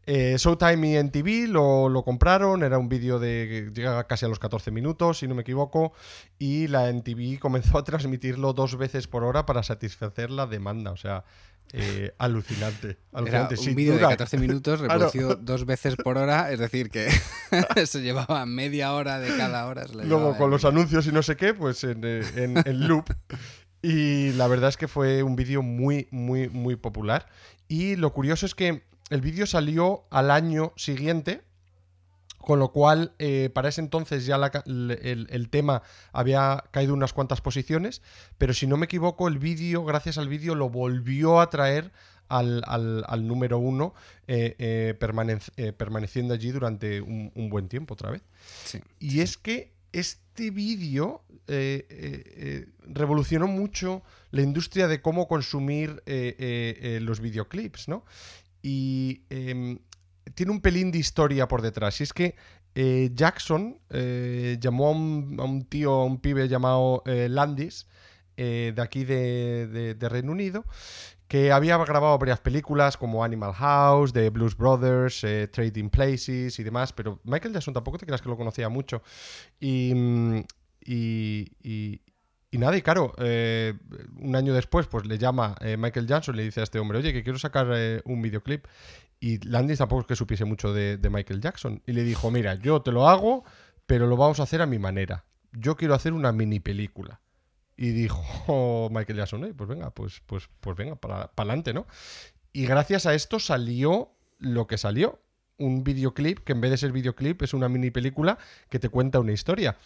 Eh, 0.04 0.34
Showtime 0.36 0.88
y 0.88 0.96
NTV 0.96 1.46
lo, 1.48 1.88
lo 1.88 2.02
compraron, 2.02 2.64
era 2.64 2.76
un 2.78 2.88
vídeo 2.88 3.20
de 3.20 3.70
llega 3.72 4.02
casi 4.08 4.24
a 4.24 4.28
los 4.28 4.40
14 4.40 4.72
minutos, 4.72 5.18
si 5.18 5.28
no 5.28 5.36
me 5.36 5.42
equivoco, 5.42 5.92
y 6.40 6.66
la 6.66 6.88
NTV 6.88 7.38
comenzó 7.38 7.78
a 7.78 7.84
transmitirlo 7.84 8.52
dos 8.52 8.76
veces 8.76 9.06
por 9.06 9.22
hora 9.22 9.46
para 9.46 9.62
satisfacer 9.62 10.32
la 10.32 10.48
demanda. 10.48 10.90
O 10.90 10.96
sea, 10.96 11.22
eh, 11.72 12.12
alucinante. 12.18 12.98
alucinante. 13.12 13.54
un 13.58 13.74
vídeo 13.74 13.94
de 13.94 14.00
14 14.00 14.38
minutos 14.38 14.80
reproducido 14.80 15.36
dos 15.36 15.64
veces 15.64 15.96
por 15.96 16.18
hora, 16.18 16.50
es 16.50 16.58
decir, 16.58 16.90
que 16.90 17.08
se 17.86 18.02
llevaba 18.02 18.44
media 18.46 18.92
hora 18.92 19.20
de 19.20 19.36
cada 19.36 19.66
hora. 19.66 19.84
Luego 19.92 20.36
con 20.36 20.50
los 20.50 20.64
anuncios 20.64 21.06
y 21.06 21.12
no 21.12 21.22
sé 21.22 21.36
qué, 21.36 21.54
pues 21.54 21.84
en, 21.84 22.00
eh, 22.04 22.22
en, 22.34 22.88
loop. 22.88 23.12
Y 23.82 24.32
la 24.32 24.48
verdad 24.48 24.68
es 24.68 24.76
que 24.76 24.88
fue 24.88 25.22
un 25.22 25.36
vídeo 25.36 25.62
muy, 25.62 26.08
muy, 26.10 26.48
muy 26.48 26.76
popular. 26.76 27.26
Y 27.68 27.96
lo 27.96 28.12
curioso 28.12 28.46
es 28.46 28.54
que 28.54 28.82
el 29.10 29.20
vídeo 29.20 29.46
salió 29.46 30.04
al 30.10 30.30
año 30.30 30.72
siguiente, 30.76 31.42
con 32.40 32.58
lo 32.58 32.72
cual, 32.72 33.12
eh, 33.18 33.50
para 33.52 33.68
ese 33.68 33.80
entonces 33.80 34.26
ya 34.26 34.36
el, 34.64 35.48
tema 35.50 35.82
había 36.12 36.64
caído 36.70 36.94
unas 36.94 37.12
cuantas 37.12 37.40
posiciones, 37.40 38.02
pero 38.38 38.54
si 38.54 38.66
no 38.66 38.76
me 38.76 38.86
equivoco, 38.86 39.28
el 39.28 39.38
vídeo, 39.38 39.84
gracias 39.84 40.18
al 40.18 40.28
vídeo, 40.28 40.54
lo 40.54 40.70
volvió 40.70 41.40
a 41.40 41.50
traer 41.50 41.92
al, 42.28 43.26
número 43.26 43.58
uno, 43.58 43.92
eh, 44.26 44.54
eh, 44.58 45.74
permaneciendo 45.76 46.32
allí 46.32 46.50
durante 46.50 47.00
un, 47.00 47.50
buen 47.50 47.68
tiempo 47.68 47.94
otra 47.94 48.10
vez. 48.10 48.22
y 48.98 49.20
es 49.20 49.36
que 49.36 49.72
este 49.92 50.50
vídeo 50.50 51.22
revolucionó 52.86 53.48
mucho 53.48 54.02
la 54.30 54.42
industria 54.42 54.86
de 54.86 55.02
cómo 55.02 55.26
consumir 55.28 56.02
los 56.06 57.20
videoclips, 57.20 57.88
¿no? 57.88 58.04
Y 58.62 59.22
em, 59.30 59.78
tiene 60.40 60.52
un 60.52 60.62
pelín 60.62 60.90
de 60.90 60.96
historia 60.96 61.46
por 61.48 61.60
detrás. 61.60 62.00
Y 62.00 62.04
es 62.04 62.14
que 62.14 62.34
eh, 62.74 63.10
Jackson 63.12 63.78
eh, 63.90 64.56
llamó 64.58 64.86
a 64.86 64.92
un, 64.92 65.66
tío, 65.68 65.92
a 65.92 66.04
un 66.06 66.18
pibe 66.18 66.48
llamado 66.48 67.02
eh, 67.04 67.28
Landis, 67.28 67.86
de 68.38 68.74
aquí 68.78 69.04
de, 69.04 69.98
Reino 70.00 70.32
Unido, 70.32 70.64
que 71.28 71.52
había 71.52 71.76
grabado 71.76 72.16
varias 72.16 72.40
películas 72.40 72.96
como 72.96 73.22
Animal 73.22 73.52
House, 73.52 74.14
The 74.14 74.30
Blues 74.30 74.56
Brothers, 74.56 75.20
Trading 75.52 75.90
Places 75.90 76.58
y 76.58 76.62
demás, 76.62 76.94
pero 76.94 77.20
Michael 77.24 77.52
Jackson 77.52 77.74
tampoco 77.74 77.98
te 77.98 78.06
creas 78.06 78.22
que 78.22 78.30
lo 78.30 78.38
conocía 78.38 78.70
mucho. 78.70 79.02
Y, 79.60 79.92
y, 80.80 82.00
nada, 82.52 82.78
y 82.78 82.80
claro, 82.80 83.12
un 83.18 84.34
año 84.34 84.54
después, 84.54 84.86
pues 84.86 85.04
le 85.04 85.18
llama 85.18 85.54
Michael 85.76 86.06
Jackson 86.06 86.34
y 86.34 86.38
le 86.38 86.44
dice 86.44 86.60
a 86.60 86.62
este 86.62 86.78
hombre, 86.78 86.96
oye, 86.96 87.12
que 87.12 87.22
quiero 87.22 87.38
sacar 87.38 87.66
un 88.06 88.22
videoclip. 88.22 88.64
Y 89.20 89.38
Landis 89.46 89.78
tampoco 89.78 90.00
es 90.00 90.06
que 90.06 90.16
supiese 90.16 90.46
mucho 90.46 90.72
de, 90.72 90.98
Michael 91.10 91.42
Jackson. 91.42 91.82
Y 91.86 91.92
le 91.92 92.02
dijo, 92.02 92.30
mira, 92.30 92.54
yo 92.54 92.80
te 92.80 92.90
lo 92.90 93.06
hago, 93.06 93.44
pero 93.86 94.06
lo 94.06 94.16
vamos 94.16 94.40
a 94.40 94.44
hacer 94.44 94.62
a 94.62 94.66
mi 94.66 94.78
manera. 94.78 95.26
Yo 95.52 95.76
quiero 95.76 95.94
hacer 95.94 96.14
una 96.14 96.32
mini 96.32 96.58
película. 96.58 97.20
Y 97.76 97.90
dijo 97.90 98.88
Michael 98.90 99.18
Jackson, 99.18 99.54
pues 99.56 99.68
venga, 99.68 99.90
pues, 99.90 100.22
pues, 100.26 100.48
pues 100.60 100.76
venga, 100.76 100.96
para 100.96 101.30
adelante, 101.36 101.74
¿no? 101.74 101.86
Y 102.52 102.64
gracias 102.66 103.04
a 103.06 103.14
esto 103.14 103.38
salió 103.38 104.10
lo 104.38 104.66
que 104.66 104.78
salió. 104.78 105.20
Un 105.58 105.84
videoclip 105.84 106.38
que 106.38 106.52
en 106.52 106.62
vez 106.62 106.70
de 106.70 106.78
ser 106.78 106.90
videoclip 106.90 107.42
es 107.42 107.52
una 107.52 107.68
mini 107.68 107.90
película 107.90 108.38
que 108.70 108.78
te 108.78 108.88
cuenta 108.88 109.20
una 109.20 109.32
historia. 109.32 109.76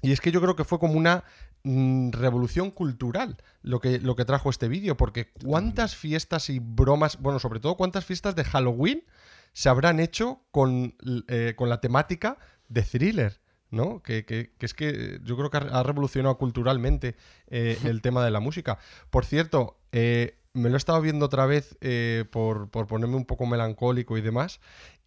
Y 0.00 0.12
es 0.12 0.20
que 0.20 0.30
yo 0.30 0.40
creo 0.40 0.54
que 0.54 0.64
fue 0.64 0.78
como 0.78 0.94
una 0.94 1.24
revolución 1.64 2.70
cultural 2.70 3.38
lo 3.62 3.80
que, 3.80 3.98
lo 3.98 4.16
que 4.16 4.26
trajo 4.26 4.50
este 4.50 4.68
vídeo, 4.68 4.96
porque 4.96 5.30
cuántas 5.32 5.96
fiestas 5.96 6.50
y 6.50 6.58
bromas, 6.58 7.18
bueno, 7.20 7.38
sobre 7.38 7.60
todo 7.60 7.76
cuántas 7.76 8.04
fiestas 8.04 8.36
de 8.36 8.44
Halloween 8.44 9.02
se 9.54 9.70
habrán 9.70 9.98
hecho 9.98 10.42
con, 10.50 10.94
eh, 11.28 11.54
la 11.58 11.80
temática 11.80 12.38
de 12.68 12.82
thriller. 12.82 13.40
¿no? 13.70 14.02
Que, 14.02 14.52
es 14.60 14.74
que 14.74 15.18
yo 15.24 15.36
creo 15.36 15.50
que 15.50 15.56
ha 15.56 15.82
revolucionado 15.82 16.38
culturalmente 16.38 17.16
eh, 17.48 17.76
el 17.82 18.02
tema 18.02 18.24
de 18.24 18.30
la 18.30 18.38
música. 18.38 18.78
Por 19.10 19.24
cierto, 19.24 19.80
eh, 19.90 20.38
me 20.52 20.68
lo 20.68 20.76
he 20.76 20.78
estado 20.78 21.00
viendo 21.00 21.26
otra 21.26 21.44
vez 21.46 21.76
por, 22.30 22.70
por, 22.70 22.86
ponerme 22.86 23.16
un 23.16 23.24
poco 23.24 23.46
melancólico 23.46 24.16
y 24.16 24.20
demás. 24.20 24.60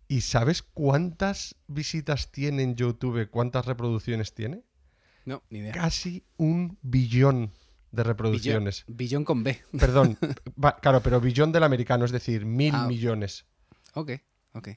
¿Y 0.09 0.21
sabes 0.21 0.63
cuántas 0.63 1.55
visitas 1.67 2.29
tiene 2.29 2.63
en 2.63 2.75
YouTube? 2.75 3.29
¿Cuántas 3.29 3.65
reproducciones 3.65 4.33
tiene? 4.33 4.63
No, 5.27 5.43
ni 5.49 5.59
idea. 5.59 5.73
Casi 5.73 6.23
un 6.37 6.77
billón 6.81 7.51
de 7.91 8.03
reproducciones. 8.03 8.85
Billón, 8.87 9.25
con 9.25 9.43
B. 9.43 9.61
Perdón, 9.77 10.17
claro, 10.81 11.01
pero 11.01 11.19
billón 11.19 11.51
del 11.51 11.63
americano, 11.63 12.05
es 12.05 12.11
decir, 12.13 12.45
mil 12.45 12.73
ah, 12.73 12.87
millones. 12.87 13.45
Ok, 13.93 14.11
ok. 14.53 14.69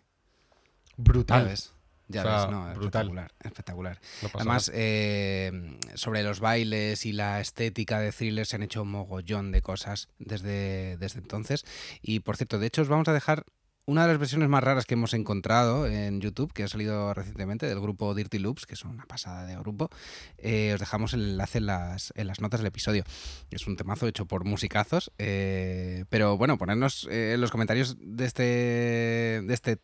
Brutal. 0.97 1.45
Ya 1.45 1.49
ves, 1.49 1.73
ya 2.09 2.25
ves, 2.25 2.51
no, 2.51 2.69
espectacular. 2.73 3.33
espectacular. 3.45 4.01
Además, 4.35 4.73
eh, 4.75 5.79
sobre 5.95 6.25
los 6.25 6.41
bailes 6.41 7.07
y 7.07 7.13
la 7.13 7.41
estética 7.41 8.01
de 8.01 8.11
thriller 8.11 8.45
se 8.45 8.57
han 8.57 8.65
hecho 8.65 8.83
un 8.83 8.91
mogollón 8.91 9.53
de 9.53 9.63
cosas 9.63 10.09
desde, 10.19 10.97
desde 10.97 11.21
entonces. 11.21 11.65
Y 12.03 12.21
por 12.21 12.37
cierto, 12.37 12.59
de 12.59 12.67
hecho, 12.67 12.83
os 12.83 12.89
vamos 12.89 13.07
a 13.07 13.13
dejar 13.13 13.47
una 13.91 14.03
de 14.03 14.09
las 14.13 14.19
versiones 14.19 14.49
más 14.49 14.63
raras 14.63 14.87
que 14.87 14.95
hemos 14.95 15.15
encontrado 15.15 15.85
en 15.89 16.21
YouTube, 16.21 16.53
que 16.53 16.63
ha 16.63 16.69
salido 16.69 17.13
recientemente 17.13 17.67
del 17.67 17.81
grupo 17.81 18.15
Dirty 18.15 18.39
Loops, 18.39 18.65
que 18.65 18.75
es 18.75 18.85
una 18.85 19.05
pasada 19.05 19.47
de 19.47 19.57
grupo, 19.57 19.91
eh, 20.39 20.71
os 20.75 20.79
dejamos 20.79 21.13
el 21.13 21.31
enlace 21.31 21.59
en 21.59 21.67
las, 21.67 22.13
en 22.15 22.29
las 22.29 22.41
notas 22.41 22.61
del 22.61 22.69
episodio. 22.69 23.03
Es 23.51 23.67
un 23.67 23.75
temazo 23.75 24.07
hecho 24.07 24.27
por 24.27 24.45
musicazos, 24.45 25.11
eh, 25.19 26.05
pero 26.09 26.37
bueno, 26.37 26.57
ponernos 26.57 27.09
eh, 27.11 27.33
en 27.35 27.41
los 27.41 27.51
comentarios 27.51 27.97
de 28.01 28.27
este, 28.27 28.43
de 28.43 29.53
este, 29.55 29.79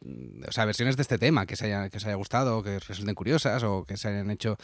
o 0.46 0.52
sea, 0.52 0.64
versiones 0.66 0.94
de 0.96 1.02
este 1.02 1.18
tema 1.18 1.46
que 1.46 1.56
se 1.56 1.66
haya, 1.66 1.90
que 1.90 1.96
os 1.96 2.06
haya 2.06 2.14
gustado, 2.14 2.62
que 2.62 2.78
resulten 2.78 3.16
curiosas 3.16 3.64
o 3.64 3.84
que 3.84 3.96
se 3.96 4.06
hayan 4.06 4.30
hecho, 4.30 4.56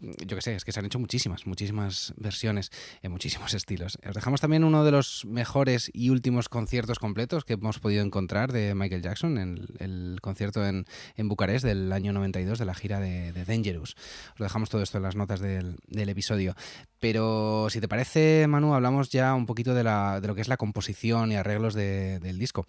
yo 0.00 0.36
qué 0.36 0.40
sé, 0.40 0.54
es 0.54 0.64
que 0.64 0.70
se 0.70 0.78
han 0.78 0.86
hecho 0.86 1.00
muchísimas, 1.00 1.48
muchísimas 1.48 2.14
versiones 2.16 2.70
en 3.02 3.10
muchísimos 3.10 3.54
estilos. 3.54 3.98
Os 4.08 4.14
dejamos 4.14 4.40
también 4.40 4.62
uno 4.62 4.84
de 4.84 4.92
los 4.92 5.24
mejores 5.24 5.90
y 5.92 6.10
últimos 6.10 6.48
conciertos 6.48 7.00
completos 7.00 7.44
que 7.44 7.54
hemos 7.54 7.80
podido 7.80 8.04
encontrar 8.04 8.52
de 8.52 8.72
Michael 8.84 9.02
Jackson, 9.02 9.38
en 9.38 9.66
el, 9.78 10.18
concierto 10.20 10.66
en, 10.66 10.84
en, 11.16 11.28
Bucarest 11.28 11.64
del 11.64 11.90
año 11.92 12.12
92 12.12 12.58
de 12.58 12.64
la 12.64 12.74
gira 12.74 13.00
de, 13.00 13.32
Dangerous. 13.32 13.96
Os 14.34 14.38
dejamos 14.38 14.68
todo 14.68 14.82
esto 14.82 14.98
en 14.98 15.04
las 15.04 15.16
notas 15.16 15.40
del, 15.40 15.78
episodio. 15.88 16.54
Pero 17.00 17.68
si 17.70 17.80
te 17.80 17.88
parece, 17.88 18.46
Manu, 18.46 18.74
hablamos 18.74 19.08
ya 19.08 19.34
un 19.34 19.46
poquito 19.46 19.74
de, 19.74 19.84
la, 19.84 20.20
de 20.20 20.28
lo 20.28 20.34
que 20.34 20.42
es 20.42 20.48
la 20.48 20.58
composición 20.58 21.32
y 21.32 21.36
arreglos 21.36 21.74
del 21.74 22.38
disco. 22.38 22.66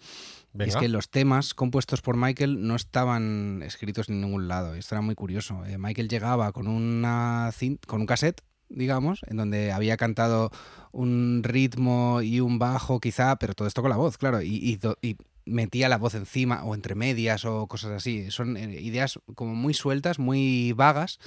es 0.58 0.76
que 0.76 0.88
los 0.88 1.10
temas 1.10 1.52
compuestos 1.52 2.00
por 2.00 2.16
Michael 2.16 2.66
no 2.66 2.76
estaban 2.76 3.62
escritos 3.62 4.08
en 4.08 4.22
ningún 4.22 4.48
lado. 4.48 4.74
Esto 4.74 4.94
era 4.94 5.02
muy 5.02 5.14
curioso. 5.14 5.64
Eh, 5.66 5.76
Michael 5.76 6.08
llegaba 6.08 6.52
con, 6.52 6.66
una 6.66 7.50
con 7.86 8.00
un 8.00 8.06
cassette 8.06 8.42
digamos, 8.68 9.20
en 9.28 9.36
donde 9.36 9.70
había 9.72 9.96
cantado 9.96 10.50
un 10.92 11.42
ritmo 11.44 12.20
y 12.22 12.40
un 12.40 12.58
bajo 12.58 13.00
quizá, 13.00 13.36
pero 13.36 13.54
todo 13.54 13.68
esto 13.68 13.82
con 13.82 13.90
la 13.90 13.96
voz, 13.96 14.18
claro, 14.18 14.42
y, 14.42 14.80
y, 15.02 15.16
metía 15.46 15.88
la 15.88 15.96
voz 15.96 16.14
encima 16.14 16.64
o 16.64 16.74
entre 16.74 16.94
medias 16.94 17.44
o 17.44 17.66
cosas 17.66 17.92
así. 17.92 18.30
Son 18.30 18.56
eh, 18.56 18.80
ideas 18.80 19.18
como 19.34 19.54
muy 19.54 19.72
sueltas, 19.72 20.18
muy 20.18 20.72
vagas 20.72 21.18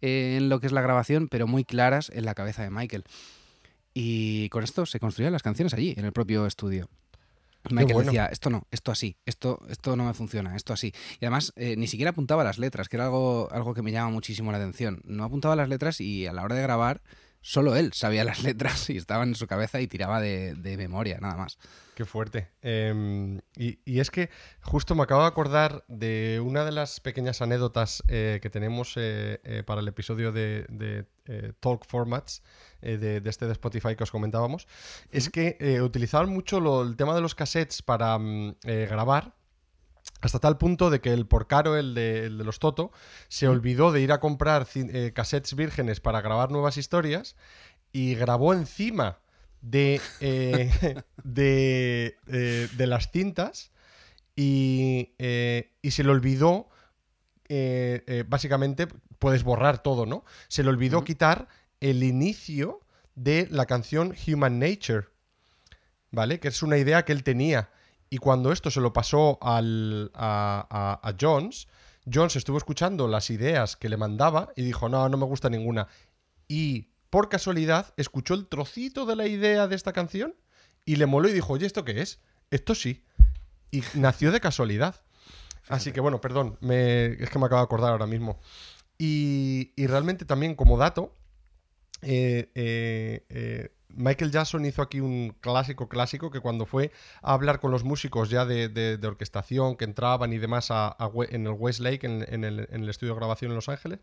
eh, 0.00 0.36
en 0.38 0.48
lo 0.48 0.60
que 0.60 0.66
es 0.66 0.72
la 0.72 0.80
grabación, 0.80 1.28
pero 1.28 1.46
muy 1.46 1.64
claras 1.64 2.10
en 2.14 2.24
la 2.24 2.34
cabeza 2.34 2.62
de 2.62 2.70
Michael. 2.70 3.04
Y 3.92 4.48
con 4.48 4.64
esto 4.64 4.86
se 4.86 4.98
construían 4.98 5.32
las 5.32 5.42
canciones 5.42 5.74
allí, 5.74 5.94
en 5.96 6.04
el 6.04 6.12
propio 6.12 6.46
estudio. 6.46 6.88
Michael 7.70 8.04
decía, 8.04 8.26
esto 8.26 8.50
no, 8.50 8.66
esto 8.70 8.92
así, 8.92 9.16
esto, 9.24 9.60
esto 9.70 9.96
no 9.96 10.04
me 10.04 10.12
funciona, 10.12 10.54
esto 10.54 10.72
así. 10.72 10.92
Y 11.20 11.24
además 11.24 11.52
eh, 11.56 11.76
ni 11.76 11.86
siquiera 11.86 12.10
apuntaba 12.10 12.44
las 12.44 12.58
letras, 12.58 12.88
que 12.88 12.96
era 12.96 13.06
algo, 13.06 13.48
algo 13.52 13.72
que 13.72 13.82
me 13.82 13.90
llama 13.90 14.10
muchísimo 14.10 14.52
la 14.52 14.58
atención. 14.58 15.00
No 15.04 15.24
apuntaba 15.24 15.56
las 15.56 15.68
letras 15.68 16.00
y 16.00 16.26
a 16.26 16.32
la 16.32 16.42
hora 16.42 16.56
de 16.56 16.62
grabar 16.62 17.02
solo 17.44 17.76
él 17.76 17.92
sabía 17.92 18.24
las 18.24 18.42
letras 18.42 18.88
y 18.88 18.96
estaban 18.96 19.28
en 19.28 19.34
su 19.34 19.46
cabeza 19.46 19.78
y 19.80 19.86
tiraba 19.86 20.18
de, 20.18 20.74
memoria, 20.78 21.18
nada 21.20 21.36
más. 21.36 21.58
Qué 21.94 22.06
fuerte. 22.06 22.48
Em, 22.62 23.38
y, 23.54 24.00
es 24.00 24.10
que 24.10 24.30
justo 24.62 24.94
me 24.94 25.02
acabo 25.02 25.20
de 25.20 25.28
acordar 25.28 25.84
de 25.86 26.40
una 26.42 26.64
de 26.64 26.72
las 26.72 27.00
pequeñas 27.00 27.42
anécdotas 27.42 28.02
eh, 28.08 28.40
que 28.42 28.48
tenemos 28.48 28.94
eh, 28.96 29.62
para 29.66 29.82
el 29.82 29.88
episodio 29.88 30.32
de, 30.32 31.04
Talk 31.60 31.86
Formats 31.86 32.42
de, 32.80 33.22
este 33.24 33.46
de 33.46 33.52
Spotify 33.52 33.94
que 33.94 34.04
os 34.04 34.10
comentábamos. 34.10 34.66
Es 35.10 35.28
que 35.28 35.80
utilizaban 35.82 36.30
mucho 36.30 36.82
el 36.82 36.96
tema 36.96 37.14
de 37.14 37.20
los 37.20 37.34
cassettes 37.34 37.82
para 37.82 38.18
mm, 38.18 38.56
grabar 38.62 39.34
hasta 40.24 40.38
tal 40.38 40.56
punto 40.56 40.88
de 40.88 41.00
que 41.00 41.12
el 41.12 41.26
porcaro, 41.26 41.76
el 41.76 41.94
de, 41.94 42.26
el 42.26 42.38
de 42.38 42.44
los 42.44 42.58
Toto, 42.58 42.92
se 43.28 43.46
olvidó 43.46 43.92
de 43.92 44.00
ir 44.00 44.10
a 44.10 44.20
comprar 44.20 44.66
eh, 44.74 45.12
cassettes 45.14 45.54
vírgenes 45.54 46.00
para 46.00 46.22
grabar 46.22 46.50
nuevas 46.50 46.78
historias 46.78 47.36
y 47.92 48.14
grabó 48.14 48.54
encima 48.54 49.18
de, 49.60 50.00
eh, 50.20 50.70
eh, 51.36 52.68
de, 52.76 52.86
las 52.86 53.10
cintas 53.10 53.70
y, 54.34 55.10
se 55.18 56.04
le 56.04 56.10
olvidó, 56.10 56.68
básicamente, 58.26 58.88
puedes 59.18 59.44
borrar 59.44 59.82
todo, 59.82 60.06
¿no? 60.06 60.24
Se 60.48 60.62
le 60.62 60.70
olvidó 60.70 61.04
quitar 61.04 61.48
el 61.80 62.02
inicio 62.02 62.80
de 63.14 63.46
la 63.50 63.66
canción 63.66 64.14
Human 64.26 64.58
Nature, 64.58 65.08
¿vale? 66.10 66.40
Que 66.40 66.48
es 66.48 66.62
una 66.62 66.78
idea 66.78 67.04
que 67.04 67.12
él 67.12 67.22
tenía 67.22 67.68
y 68.14 68.18
cuando 68.18 68.52
esto 68.52 68.70
se 68.70 68.80
lo 68.80 68.92
pasó 68.92 69.38
al, 69.42 70.12
a, 70.14 71.14
Jones, 71.20 71.66
Jones 72.06 72.36
estuvo 72.36 72.56
escuchando 72.56 73.08
las 73.08 73.28
ideas 73.28 73.74
que 73.74 73.88
le 73.88 73.96
mandaba 73.96 74.52
y 74.54 74.62
dijo, 74.62 74.88
no, 74.88 75.08
no 75.08 75.16
me 75.16 75.24
gusta 75.24 75.50
ninguna. 75.50 75.88
Y 76.46 76.92
por 77.10 77.28
casualidad 77.28 77.92
escuchó 77.96 78.34
el 78.34 78.46
trocito 78.46 79.04
de 79.04 79.16
la 79.16 79.26
idea 79.26 79.66
de 79.66 79.74
esta 79.74 79.92
canción 79.92 80.36
y 80.84 80.94
le 80.94 81.06
moló 81.06 81.28
y 81.28 81.32
dijo, 81.32 81.54
oye, 81.54 81.66
¿esto 81.66 81.84
qué 81.84 82.02
es? 82.02 82.20
Esto 82.52 82.76
sí. 82.76 83.02
Y 83.72 83.82
nació 83.94 84.30
de 84.30 84.38
casualidad. 84.38 84.94
Así 85.66 85.90
que 85.90 85.98
bueno, 85.98 86.20
perdón, 86.20 86.56
es 86.62 87.30
que 87.30 87.38
me 87.40 87.46
acabo 87.46 87.62
de 87.62 87.64
acordar 87.64 87.90
ahora 87.90 88.06
mismo. 88.06 88.38
Y, 88.96 89.72
realmente 89.76 90.24
también 90.24 90.54
como 90.54 90.78
dato, 90.78 91.16
eh, 92.00 92.48
eh, 92.54 93.26
eh, 93.28 93.73
Michael 93.96 94.30
Jackson 94.30 94.64
hizo 94.64 94.82
aquí 94.82 95.00
un 95.00 95.34
clásico 95.40 95.88
clásico 95.88 96.30
que 96.30 96.40
cuando 96.40 96.66
fue 96.66 96.92
a 97.22 97.32
hablar 97.32 97.60
con 97.60 97.70
los 97.70 97.84
músicos 97.84 98.30
ya 98.30 98.44
de, 98.44 98.98
orquestación 99.02 99.76
que 99.76 99.84
entraban 99.84 100.32
y 100.32 100.38
demás 100.38 100.68
en 101.30 101.46
el 101.46 101.52
Westlake, 101.52 102.04
en, 102.04 102.24
en, 102.28 102.44
el, 102.44 102.88
estudio 102.88 103.14
de 103.14 103.18
grabación 103.18 103.50
en 103.50 103.56
Los 103.56 103.68
Ángeles, 103.68 104.00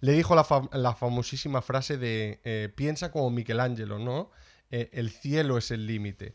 le 0.00 0.12
dijo 0.12 0.34
la, 0.34 0.94
famosísima 0.94 1.62
frase 1.62 1.96
de 1.98 2.40
eh, 2.44 2.70
piensa 2.74 3.10
como 3.10 3.30
Michelangelo, 3.30 3.98
¿no? 3.98 4.30
Eh, 4.70 4.90
el 4.92 5.10
cielo 5.10 5.58
es 5.58 5.70
el 5.70 5.86
límite. 5.86 6.34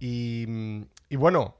Y, 0.00 0.46
bueno, 1.10 1.56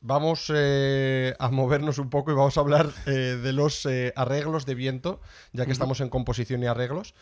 vamos 0.00 0.50
eh, 0.54 1.34
a 1.38 1.50
movernos 1.50 1.98
un 1.98 2.10
poco 2.10 2.32
y 2.32 2.34
vamos 2.34 2.56
a 2.56 2.60
hablar 2.60 2.92
de 3.04 3.52
los 3.52 3.86
arreglos 4.16 4.66
de 4.66 4.74
viento, 4.74 5.20
ya 5.52 5.66
que 5.66 5.72
estamos 5.72 6.00
en 6.00 6.08
composición 6.08 6.62
y 6.62 6.66
arreglos. 6.66 7.14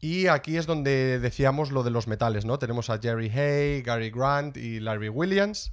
Y 0.00 0.26
aquí 0.26 0.56
es 0.56 0.66
donde 0.66 1.18
decíamos 1.18 1.70
lo 1.70 1.82
de 1.82 1.90
los 1.90 2.06
metales, 2.06 2.44
¿no? 2.44 2.58
Tenemos 2.58 2.90
a 2.90 2.98
Jerry 2.98 3.30
Hay, 3.30 3.82
Gary 3.82 4.10
Grant 4.10 4.56
y 4.56 4.78
Larry 4.78 5.08
Williams, 5.08 5.72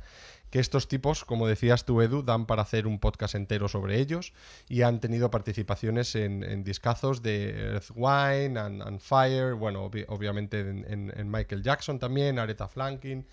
que 0.50 0.60
estos 0.60 0.88
tipos, 0.88 1.26
como 1.26 1.48
decías 1.48 1.84
tú, 1.84 2.02
Edu, 2.02 2.24
dan 2.24 2.46
para 2.46 2.62
hacer 2.62 2.88
un 2.88 3.00
podcast 3.00 3.36
entero 3.36 3.68
sobre 3.68 4.00
ellos 4.00 4.34
y 4.70 4.84
han 4.84 5.00
tenido 5.00 5.30
participaciones 5.30 6.16
en, 6.16 6.63
discazos 6.63 7.22
de 7.22 7.74
Earth, 7.74 7.89
Wine 7.96 8.60
and, 8.60 9.00
Fire, 9.00 9.56
bueno, 9.56 9.89
obviamente 10.08 10.60
en, 10.60 11.32
Michael 11.32 11.63
Jackson 11.63 12.00
también, 12.00 12.39
Aretha 12.39 12.68
Franklin, 12.68 13.26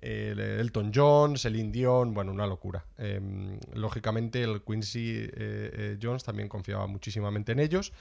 Elton 0.00 0.92
John, 0.94 1.36
Celine 1.36 1.72
Dion, 1.72 2.14
bueno, 2.14 2.32
una 2.32 2.46
locura. 2.46 2.84
Em, 2.98 3.58
lógicamente 3.74 4.42
el 4.42 4.62
Quincy 4.62 5.14
eh, 5.16 5.30
eh, 5.34 5.98
Jones 6.00 6.24
también 6.24 6.48
confiaba 6.48 6.86
muchísimamente 6.86 7.52
en 7.52 7.60
ellos. 7.60 7.92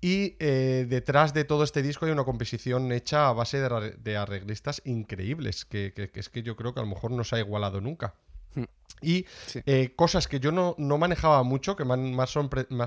Y 0.00 0.36
eh, 0.38 0.86
detrás 0.88 1.32
de 1.32 1.44
todo 1.44 1.64
este 1.64 1.80
disco 1.82 2.04
hay 2.04 2.12
una 2.12 2.24
composición 2.24 2.92
hecha 2.92 3.28
a 3.28 3.32
base 3.32 3.58
de, 3.58 4.16
arreglistas 4.16 4.82
increíbles, 4.84 5.64
que, 5.64 6.10
es 6.14 6.28
que 6.28 6.42
yo 6.42 6.56
creo 6.56 6.74
que 6.74 6.80
a 6.80 6.82
lo 6.82 6.90
mejor 6.90 7.10
no 7.10 7.24
se 7.24 7.36
ha 7.36 7.38
igualado 7.38 7.80
nunca. 7.80 8.14
Y 9.02 9.26
eh, 9.66 9.92
cosas 9.94 10.28
que 10.28 10.40
yo 10.40 10.50
no, 10.50 10.74
manejaba 10.98 11.42
mucho, 11.42 11.76
que 11.76 11.84
me 11.84 11.94
han, 11.94 12.18
ha 12.18 12.26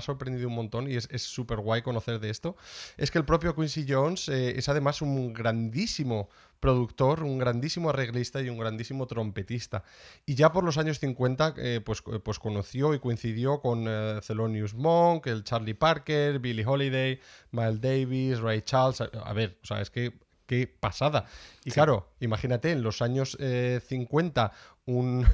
sorprendido 0.00 0.48
un 0.48 0.54
montón 0.54 0.90
y 0.90 0.96
es 0.96 1.22
súper 1.22 1.58
guay 1.60 1.82
conocer 1.82 2.18
de 2.18 2.30
esto, 2.30 2.56
es 2.96 3.10
que 3.10 3.18
el 3.18 3.24
propio 3.24 3.54
Quincy 3.54 3.86
Jones 3.88 4.28
eh, 4.28 4.58
es 4.58 4.68
además 4.68 5.00
un 5.00 5.32
grandísimo 5.32 6.28
productor, 6.60 7.22
un 7.22 7.38
grandísimo 7.38 7.90
arreglista 7.90 8.42
y 8.42 8.48
un 8.48 8.58
grandísimo 8.58 9.06
trompetista. 9.06 9.84
Y 10.26 10.34
ya 10.34 10.50
por 10.52 10.64
los 10.64 10.76
años 10.76 10.98
50, 10.98 11.54
eh, 11.56 11.80
pues, 11.84 12.02
pues 12.02 12.38
conoció 12.40 12.94
y 12.94 12.98
coincidió 12.98 13.60
con 13.60 13.84
Thelonious 14.26 14.74
Monk, 14.74 15.28
el 15.28 15.44
Charlie 15.44 15.74
Parker, 15.74 16.40
Billie 16.40 16.66
Holiday, 16.66 17.20
Miles 17.52 17.80
Davis, 17.80 18.40
Ray 18.40 18.62
Charles. 18.62 19.00
A, 19.00 19.32
ver, 19.32 19.58
o 19.62 19.66
sea, 19.66 19.80
es 19.80 19.90
que 19.90 20.18
qué 20.48 20.66
pasada. 20.66 21.26
Y 21.64 21.70
claro, 21.70 22.08
imagínate, 22.18 22.72
en 22.72 22.82
los 22.82 23.02
años 23.02 23.36
50, 23.38 24.52
un, 24.86 25.26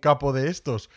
capo 0.00 0.32
de 0.32 0.48
estos 0.48 0.90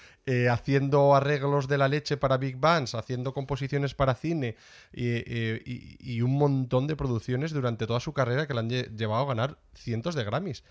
haciendo 0.49 1.13
arreglos 1.13 1.67
de 1.67 1.77
la 1.77 1.89
leche 1.89 2.17
para 2.17 2.37
Big 2.37 2.55
Bands, 2.57 2.95
haciendo 2.95 3.33
composiciones 3.33 3.93
para 3.93 4.15
cine 4.15 4.55
y, 4.93 6.21
un 6.21 6.37
montón 6.37 6.87
de 6.87 6.95
producciones 6.95 7.51
durante 7.51 7.85
toda 7.85 7.99
su 7.99 8.13
carrera 8.13 8.47
que 8.47 8.53
le 8.53 8.59
han 8.61 8.69
llevado 8.69 9.23
a 9.23 9.27
ganar 9.27 9.59
cientos 9.75 10.15
de 10.15 10.23
Grammys. 10.23 10.63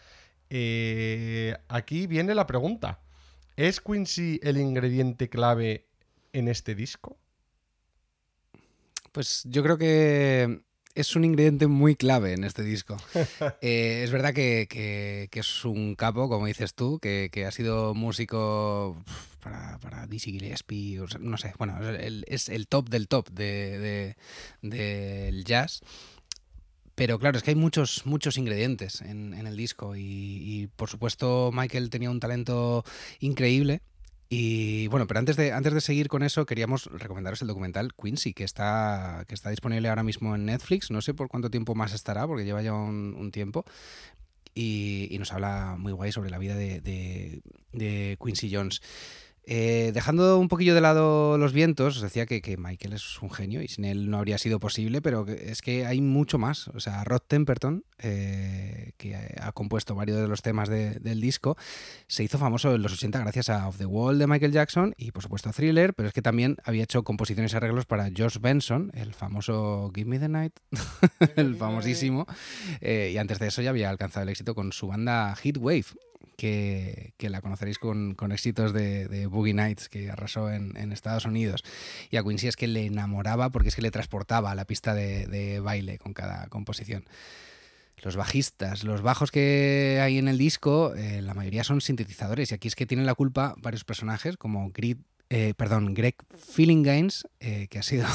Eh, 0.51 1.57
aquí 1.69 2.07
viene 2.07 2.35
la 2.35 2.47
pregunta. 2.47 3.01
¿Es 3.57 3.81
Quincy 3.81 4.41
el 4.43 4.59
ingrediente 4.59 5.29
clave 5.29 5.87
en 6.33 6.49
este 6.49 6.75
disco? 6.75 7.19
Pues 9.13 9.45
yo 9.45 9.63
creo 9.63 9.79
que 9.79 10.63
es 10.97 11.15
un 11.15 11.25
ingrediente 11.25 11.67
muy 11.67 11.95
clave 11.95 12.33
en 12.33 12.45
este 12.45 12.63
disco. 12.63 12.97
Eh, 13.61 14.03
es 14.05 14.11
verdad 14.11 14.33
que, 14.33 15.29
es 15.31 15.65
un 15.65 15.95
capo, 15.95 16.29
como 16.29 16.47
dices 16.47 16.75
tú, 16.75 16.99
que, 16.99 17.31
ha 17.47 17.51
sido 17.51 17.95
músico 17.95 18.97
para, 19.41 19.79
para 19.79 20.07
Dizzy 20.07 20.33
Gillespie, 20.33 21.01
no 21.21 21.37
sé, 21.37 21.53
bueno, 21.59 21.79
es 22.27 22.49
el 22.49 22.67
top 22.69 22.89
del 22.89 23.09
top 23.09 23.31
del 23.31 24.17
de, 24.63 25.43
jazz. 25.45 25.81
Pero 26.95 27.19
claro, 27.19 27.37
es 27.37 27.45
que 27.45 27.51
hay 27.51 27.57
muchos, 27.57 28.07
muchos 28.07 28.39
ingredientes 28.39 29.01
en, 29.03 29.35
el 29.35 29.57
disco 29.57 29.95
y, 29.97 30.71
por 30.77 30.89
supuesto 30.89 31.51
Michael 31.53 31.91
tenía 31.91 32.11
un 32.11 32.21
talento 32.21 32.85
increíble 33.21 33.83
Y 34.29 34.89
bueno, 34.89 35.07
pero 35.07 35.21
antes 35.21 35.37
de, 35.37 35.53
antes 35.53 35.73
de 35.73 35.81
seguir 35.81 36.09
con 36.09 36.23
eso, 36.23 36.47
queríamos 36.47 36.87
recomendaros 36.87 37.43
el 37.43 37.49
documental 37.49 37.95
Quincy, 37.95 38.35
que 38.35 38.45
está, 38.45 39.25
que 39.29 39.35
está 39.35 39.51
disponible 39.51 39.89
ahora 39.89 40.03
mismo 40.03 40.35
en 40.35 40.47
Netflix. 40.47 40.91
No 40.91 41.01
sé 41.01 41.15
por 41.15 41.29
cuánto 41.29 41.51
tiempo 41.51 41.75
más 41.75 41.93
estará, 41.93 42.27
porque 42.27 42.45
lleva 42.45 42.63
ya 42.63 42.73
un, 42.73 43.31
tiempo. 43.31 43.65
Y, 44.55 45.15
nos 45.19 45.33
habla 45.33 45.77
muy 45.79 45.93
guay 45.93 46.11
sobre 46.11 46.31
la 46.31 46.39
vida 46.39 46.57
de, 46.57 46.81
de 47.73 48.19
Quincy 48.23 48.53
Jones. 48.53 48.81
Eh, 49.49 49.93
dejando 49.95 50.41
un 50.41 50.49
poquillo 50.49 50.75
de 50.75 50.81
lado 50.81 51.39
los 51.39 51.53
vientos, 51.53 51.97
os 51.97 52.03
decía 52.03 52.27
que, 52.27 52.57
Michael 52.59 52.95
es 52.95 53.23
un 53.23 53.31
genio 53.31 53.63
y 53.63 53.69
sin 53.69 53.85
él 53.85 54.11
no 54.11 54.19
habría 54.19 54.39
sido 54.39 54.59
posible, 54.59 55.01
pero 55.01 55.25
es 55.29 55.63
que 55.63 55.87
hay 55.87 56.01
mucho 56.01 56.37
más. 56.37 56.67
O 56.69 56.81
sea, 56.81 57.05
Rod 57.05 57.23
Temperton, 57.29 57.85
eh, 57.99 58.91
que 58.97 59.15
ha 59.15 59.53
compuesto 59.53 59.95
varios 59.95 60.21
de 60.21 60.27
los 60.27 60.43
temas 60.43 60.69
del 60.69 61.21
disco, 61.21 61.57
se 62.09 62.25
hizo 62.25 62.39
famoso 62.39 62.75
en 62.75 62.83
los 62.83 62.93
80 62.93 63.21
gracias 63.21 63.49
a 63.49 63.69
Off 63.69 63.79
the 63.79 63.87
Wall 63.87 64.19
de 64.19 64.27
Michael 64.27 64.51
Jackson 64.51 64.95
y 64.97 65.13
por 65.13 65.23
supuesto 65.23 65.49
a 65.49 65.53
Thriller, 65.53 65.95
pero 65.95 66.09
es 66.09 66.15
que 66.15 66.23
también 66.23 66.57
había 66.65 66.83
hecho 66.83 67.05
composiciones 67.05 67.53
y 67.53 67.57
arreglos 67.57 67.87
para 67.87 68.11
George 68.11 68.41
Benson, 68.41 68.91
el 68.95 69.15
famoso 69.15 69.93
Give 69.95 70.11
Me 70.11 70.19
the 70.19 70.29
Night, 70.29 70.55
el 71.37 71.55
famosísimo, 71.55 72.27
eh, 72.81 73.13
y 73.15 73.19
antes 73.19 73.39
de 73.39 73.47
eso 73.47 73.63
ya 73.63 73.71
había 73.71 73.91
alcanzado 73.91 74.25
el 74.25 74.31
éxito 74.31 74.57
con 74.57 74.73
su 74.73 74.89
banda 74.89 75.37
Heatwave 75.37 75.87
que, 76.37 77.13
la 77.19 77.41
conoceréis 77.41 77.79
con, 77.79 78.17
éxitos 78.33 78.73
de, 78.73 79.27
Boogie 79.27 79.55
Nights, 79.55 79.89
que 79.89 80.11
arrasó 80.11 80.51
en, 80.51 80.93
Estados 80.93 81.25
Unidos. 81.25 81.63
Y 82.11 82.17
a 82.17 82.23
Quincy 82.23 82.49
es 82.49 82.57
que 82.57 82.67
le 82.67 82.87
enamoraba 82.87 83.51
porque 83.51 83.69
es 83.69 83.77
que 83.77 83.83
le 83.83 83.91
transportaba 83.91 84.51
a 84.51 84.55
la 84.55 84.65
pista 84.65 84.95
de, 84.95 85.61
baile 85.61 85.99
con 85.99 86.13
cada 86.13 86.47
composición. 86.49 87.05
Los 88.03 88.17
bajistas, 88.17 88.85
los 88.85 89.01
bajos 89.01 89.31
que 89.31 90.01
hay 90.03 90.19
en 90.19 90.29
el 90.29 90.37
disco, 90.37 90.95
eh, 90.95 91.23
la 91.23 91.35
mayoría 91.35 91.65
son 91.65 91.81
sintetizadores. 91.81 92.53
Y 92.53 92.55
aquí 92.55 92.69
es 92.69 92.75
que 92.75 92.87
tienen 92.87 93.07
la 93.07 93.15
culpa 93.15 93.55
varios 93.59 93.85
personajes, 93.85 94.37
como 94.37 94.71
eh, 95.31 95.55
perdón, 95.57 95.95
Greg 95.95 96.17
Feeling 96.39 96.85
eh, 97.41 97.67
que 97.69 97.79
ha 97.79 97.83
sido 97.83 98.07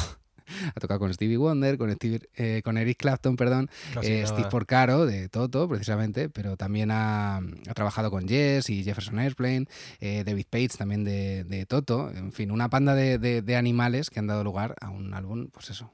ha 0.75 0.79
tocado 0.79 0.99
con 0.99 1.13
Stevie 1.13 1.37
Wonder, 1.37 1.77
con, 1.77 1.95
eh, 2.01 2.61
con 2.63 2.77
Eric 2.77 2.97
Clapton, 2.97 3.35
perdón, 3.35 3.69
eh, 4.01 4.23
Steve 4.25 4.49
Porcaro 4.49 5.05
de 5.05 5.29
Toto, 5.29 5.67
precisamente, 5.67 6.29
pero 6.29 6.57
también 6.57 6.89
ha, 6.91 7.41
trabajado 7.73 8.11
con 8.11 8.27
Jess 8.27 8.69
y 8.69 8.83
Jefferson 8.83 9.19
Airplane, 9.19 9.67
eh, 9.99 10.23
David 10.25 10.45
Page 10.49 10.69
también 10.77 11.03
de, 11.03 11.65
Toto, 11.67 12.11
en 12.11 12.31
fin, 12.31 12.51
una 12.51 12.69
panda 12.69 12.95
de, 12.95 13.55
animales 13.55 14.09
que 14.09 14.19
han 14.19 14.27
dado 14.27 14.43
lugar 14.43 14.75
a 14.81 14.89
un 14.89 15.13
álbum, 15.13 15.49
pues 15.51 15.69
eso, 15.69 15.91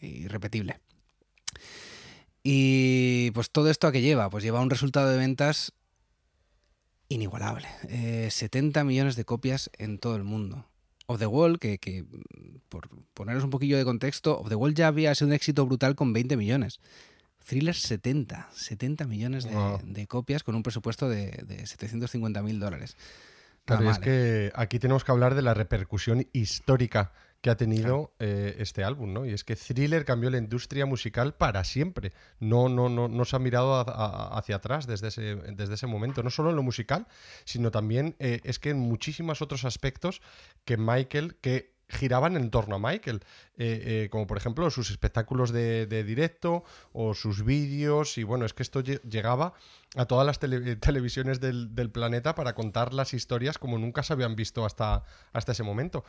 irrepetible. 0.00 0.78
Y 2.42 3.30
pues 3.32 3.50
todo 3.50 3.70
esto 3.70 3.86
a 3.86 3.92
qué 3.92 4.00
lleva? 4.00 4.30
Pues 4.30 4.44
lleva 4.44 4.60
un 4.60 4.70
resultado 4.70 5.08
de 5.10 5.16
ventas 5.16 5.72
inigualable. 7.08 7.66
70 8.30 8.84
millones 8.84 9.16
de 9.16 9.24
copias 9.24 9.70
en 9.76 9.98
todo 9.98 10.16
el 10.16 10.24
mundo. 10.24 10.64
Of 11.10 11.18
the 11.18 11.26
Wall, 11.26 11.58
que, 11.58 12.04
por 12.68 12.88
poneros 13.14 13.42
un 13.42 13.48
poquillo 13.48 13.78
de 13.78 13.84
contexto, 13.84 14.38
Of 14.38 14.50
the 14.50 14.54
Wall 14.54 14.74
ya 14.74 14.88
había 14.88 15.14
sido 15.14 15.28
un 15.28 15.32
éxito 15.32 15.64
brutal 15.64 15.96
con 15.96 16.12
20 16.12 16.36
millones. 16.36 16.80
Thriller 17.46 17.74
70, 17.74 18.50
70 18.52 19.06
millones 19.06 19.48
de, 19.84 20.06
copias 20.06 20.42
con 20.42 20.54
un 20.54 20.62
presupuesto 20.62 21.08
de, 21.08 21.30
de 21.46 21.66
750 21.66 22.42
mil 22.42 22.60
dólares. 22.60 22.94
Claro, 23.64 23.90
es 23.90 23.98
que 23.98 24.46
¿eh? 24.46 24.52
aquí 24.54 24.78
tenemos 24.78 25.02
que 25.02 25.12
hablar 25.12 25.34
de 25.34 25.40
la 25.40 25.54
repercusión 25.54 26.26
histórica 26.34 27.12
que 27.40 27.50
ha 27.50 27.56
tenido 27.56 28.14
eh, 28.18 28.56
este 28.58 28.82
álbum, 28.82 29.12
¿no? 29.12 29.24
Y 29.24 29.32
es 29.32 29.44
que 29.44 29.54
Thriller 29.54 30.04
cambió 30.04 30.28
la 30.28 30.38
industria 30.38 30.86
musical 30.86 31.34
para 31.34 31.62
siempre. 31.62 32.12
No, 32.40 32.68
no, 32.68 32.88
no, 32.88 33.06
no 33.08 33.24
se 33.24 33.36
ha 33.36 33.38
mirado 33.38 33.84
hacia 34.36 34.56
atrás 34.56 34.86
desde 34.86 35.08
ese, 35.08 35.36
desde 35.36 35.74
ese 35.74 35.86
momento. 35.86 36.22
No 36.22 36.30
solo 36.30 36.50
en 36.50 36.56
lo 36.56 36.62
musical, 36.62 37.06
sino 37.44 37.70
también 37.70 38.16
eh, 38.18 38.40
es 38.42 38.58
que 38.58 38.70
en 38.70 38.78
muchísimos 38.78 39.40
otros 39.40 39.64
aspectos 39.64 40.20
que 40.64 40.76
Michael, 40.76 41.36
que 41.40 41.77
giraban 41.88 42.36
en 42.36 42.50
torno 42.50 42.76
a 42.76 42.78
Michael, 42.78 43.20
eh, 43.56 44.04
eh, 44.04 44.08
como 44.10 44.26
por 44.26 44.36
ejemplo 44.36 44.70
sus 44.70 44.90
espectáculos 44.90 45.52
de, 45.52 45.86
directo 46.04 46.64
o 46.92 47.14
sus 47.14 47.44
vídeos, 47.44 48.18
y 48.18 48.24
bueno, 48.24 48.44
es 48.44 48.52
que 48.52 48.62
esto 48.62 48.80
llegaba 48.82 49.54
a 49.96 50.04
todas 50.04 50.26
las 50.26 50.38
televisiones 50.38 51.40
del, 51.40 51.90
planeta 51.92 52.34
para 52.34 52.54
contar 52.54 52.92
las 52.92 53.14
historias 53.14 53.58
como 53.58 53.78
nunca 53.78 54.02
se 54.02 54.12
habían 54.12 54.36
visto 54.36 54.66
hasta, 54.66 55.04
hasta 55.32 55.52
ese 55.52 55.62
momento. 55.62 56.04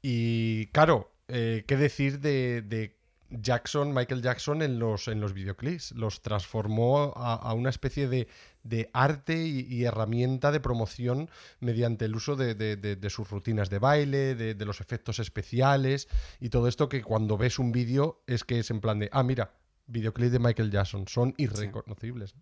Y 0.00 0.66
claro, 0.68 1.10
eh, 1.26 1.64
¿qué 1.66 1.76
decir 1.76 2.20
de, 2.20 2.62
de 2.62 2.97
Jackson, 3.30 3.92
Michael 3.92 4.22
Jackson 4.22 4.62
en 4.62 4.78
los, 4.78 5.08
en 5.08 5.20
los 5.20 5.32
videoclips. 5.32 5.92
Los 5.92 6.22
transformó 6.22 7.12
a, 7.16 7.52
una 7.54 7.70
especie 7.70 8.08
de, 8.08 8.90
arte 8.92 9.36
y, 9.46 9.84
herramienta 9.84 10.50
de 10.52 10.60
promoción 10.60 11.30
mediante 11.60 12.06
el 12.06 12.16
uso 12.16 12.36
de, 12.36 13.10
sus 13.10 13.30
rutinas 13.30 13.70
de 13.70 13.78
baile, 13.78 14.34
de, 14.34 14.64
los 14.64 14.80
efectos 14.80 15.18
especiales 15.18 16.08
y 16.40 16.48
todo 16.48 16.68
esto 16.68 16.88
que 16.88 17.02
cuando 17.02 17.36
ves 17.36 17.58
un 17.58 17.72
vídeo 17.72 18.22
es 18.26 18.44
que 18.44 18.60
es 18.60 18.70
en 18.70 18.80
plan 18.80 18.98
de, 18.98 19.08
ah, 19.12 19.22
mira, 19.22 19.52
videoclip 19.86 20.30
de 20.30 20.38
Michael 20.38 20.70
Jackson, 20.70 21.06
son 21.08 21.34
irreconocibles. 21.36 22.30
Sí, 22.30 22.36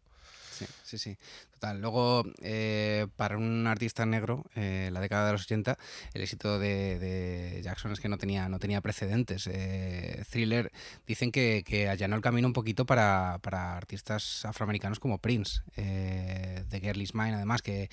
sí, 0.84 0.98
sí. 0.98 1.16
Total. 1.52 1.80
Luego, 1.80 2.24
eh, 2.42 3.06
para 3.16 3.38
un 3.38 3.66
artista 3.66 4.04
negro, 4.04 4.44
eh, 4.54 4.90
la 4.92 5.00
década 5.00 5.26
de 5.26 5.32
los 5.32 5.42
80, 5.42 5.78
el 6.12 6.22
éxito 6.22 6.58
de, 6.58 7.60
Jackson 7.64 7.92
es 7.92 8.00
que 8.00 8.08
no 8.08 8.18
tenía, 8.18 8.48
no 8.48 8.58
tenía 8.58 8.80
precedentes. 8.80 9.48
Eh, 9.50 10.22
Thriller 10.30 10.70
dicen 11.06 11.32
que, 11.32 11.64
que, 11.66 11.88
allanó 11.88 12.16
el 12.16 12.22
camino 12.22 12.46
un 12.46 12.52
poquito 12.52 12.84
para, 12.84 13.34
artistas 13.34 14.44
afroamericanos 14.44 15.00
como 15.00 15.18
Prince, 15.18 15.62
de 15.76 16.80
Girl 16.80 17.00
Is 17.00 17.14
Mine, 17.14 17.34
además, 17.34 17.62
que, 17.62 17.88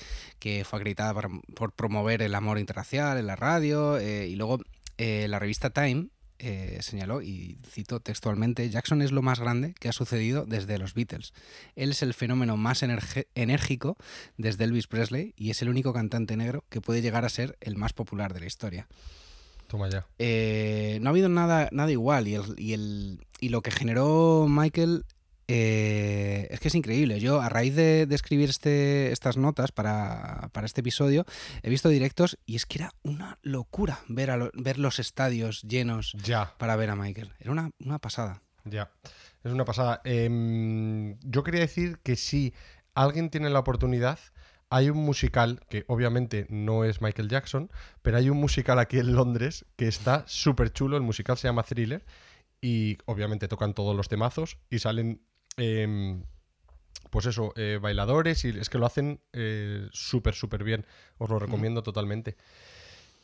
fue 0.65 0.79
acreditada 0.79 1.13
por, 1.55 1.71
promover 1.71 2.21
el 2.21 2.35
amor 2.35 2.59
interracial 2.59 3.17
en 3.17 3.27
la 3.27 3.35
radio. 3.35 3.99
y 4.01 4.35
luego 4.35 4.59
la 4.97 5.39
revista 5.39 5.69
Time 5.69 6.09
eh, 6.39 6.79
señaló, 6.81 7.21
y 7.21 7.57
cito 7.67 7.99
textualmente, 7.99 8.69
Jackson 8.69 9.01
es 9.01 9.11
lo 9.11 9.21
más 9.21 9.39
grande 9.39 9.73
que 9.79 9.89
ha 9.89 9.93
sucedido 9.93 10.45
desde 10.45 10.77
los 10.77 10.93
Beatles. 10.93 11.33
Él 11.75 11.91
es 11.91 12.01
el 12.01 12.13
fenómeno 12.13 12.57
más 12.57 12.83
enérgico 12.83 13.97
desde 14.37 14.63
Elvis 14.65 14.87
Presley 14.87 15.33
y 15.37 15.51
es 15.51 15.61
el 15.61 15.69
único 15.69 15.93
cantante 15.93 16.35
negro 16.37 16.65
que 16.69 16.81
puede 16.81 17.01
llegar 17.01 17.25
a 17.25 17.29
ser 17.29 17.57
el 17.61 17.75
más 17.75 17.93
popular 17.93 18.33
de 18.33 18.41
la 18.41 18.47
historia. 18.47 18.87
Toma 19.67 19.89
ya. 19.89 20.05
Eh, 20.19 20.99
no 21.01 21.09
ha 21.09 21.11
habido 21.11 21.29
nada, 21.29 21.69
nada 21.71 21.91
igual 21.91 22.27
y, 22.27 22.37
y, 22.57 22.73
el, 22.73 23.25
y 23.39 23.49
lo 23.49 23.61
que 23.61 23.71
generó 23.71 24.47
Michael 24.49 25.05
eh, 25.47 26.47
es 26.49 26.59
que 26.59 26.69
es 26.69 26.75
increíble. 26.75 27.19
Yo, 27.19 27.41
a 27.41 27.49
raíz 27.49 27.75
de, 27.75 28.07
escribir 28.11 28.49
este, 28.49 29.11
estas 29.11 29.37
notas 29.37 29.71
para, 29.71 30.49
este 30.63 30.81
episodio, 30.81 31.25
he 31.61 31.69
visto 31.69 31.89
directos 31.89 32.37
y 32.45 32.55
es 32.55 32.65
que 32.65 32.79
era 32.79 32.93
una 33.03 33.39
locura 33.41 33.99
ver, 34.07 34.51
ver 34.53 34.79
los 34.79 34.99
estadios 34.99 35.61
llenos 35.63 36.15
para 36.57 36.75
ver 36.75 36.89
a 36.89 36.95
Michael. 36.95 37.33
Era 37.39 37.51
una, 37.51 37.99
pasada. 37.99 38.41
Ya, 38.65 38.91
es 39.43 39.51
una 39.51 39.65
pasada. 39.65 40.01
Em, 40.05 41.17
yo 41.21 41.43
quería 41.43 41.61
decir 41.61 41.99
que 42.03 42.15
si 42.15 42.53
alguien 42.95 43.29
tiene 43.29 43.49
la 43.49 43.59
oportunidad, 43.59 44.19
hay 44.69 44.89
un 44.89 44.97
musical 44.97 45.59
que 45.69 45.83
obviamente 45.87 46.47
no 46.49 46.83
es 46.83 47.01
Michael 47.01 47.27
Jackson, 47.27 47.69
pero 48.01 48.17
hay 48.17 48.29
un 48.29 48.37
musical 48.37 48.79
aquí 48.79 48.97
en 48.97 49.13
Londres 49.13 49.65
que 49.75 49.87
está 49.87 50.23
súper 50.25 50.71
chulo. 50.71 50.97
El 50.97 51.03
musical 51.03 51.37
se 51.37 51.47
llama 51.47 51.63
Thriller 51.63 52.05
y 52.61 52.97
obviamente 53.05 53.47
tocan 53.49 53.73
todos 53.73 53.95
los 53.95 54.07
temazos 54.07 54.57
y 54.69 54.79
salen 54.79 55.21
Em, 55.57 56.23
pues 57.09 57.27
eso, 57.27 57.53
eh, 57.55 57.77
bailadores 57.81 58.43
y 58.43 58.49
es 58.49 58.69
que 58.69 58.77
lo 58.77 58.85
hacen 58.85 59.19
eh, 59.33 59.87
súper, 59.91 60.33
súper 60.33 60.63
bien. 60.63 60.85
Os 61.17 61.29
lo 61.29 61.37
recomiendo 61.37 61.83
totalmente. 61.83 62.35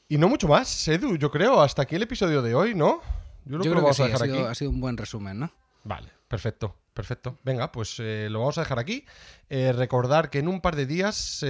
Y 0.07 0.17
no 0.17 0.29
mucho 0.29 0.47
más, 0.47 0.87
Edu, 0.87 1.17
yo 1.17 1.31
creo. 1.31 1.61
Hasta 1.61 1.83
aquí 1.83 1.95
el 1.95 2.03
episodio 2.03 2.41
de 2.41 2.53
hoy, 2.53 2.75
¿no? 2.75 3.01
Yo, 3.45 3.59
creo 3.59 3.85
que, 3.85 3.93
sí, 3.93 4.03
ha, 4.03 4.17
sido, 4.17 4.47
ha 4.47 4.55
sido 4.55 4.71
un 4.71 4.79
buen 4.79 4.97
resumen, 4.97 5.39
¿no? 5.39 5.51
Vale, 5.83 6.09
perfecto. 6.27 6.75
Perfecto. 6.93 7.37
Venga, 7.45 7.71
pues 7.71 7.95
eh, 7.99 8.27
lo 8.29 8.39
vamos 8.39 8.57
a 8.57 8.61
dejar 8.61 8.77
aquí. 8.77 9.05
recordar 9.49 10.29
que 10.29 10.39
en 10.39 10.49
un 10.49 10.59
par 10.59 10.75
de 10.75 10.85
días, 10.85 11.45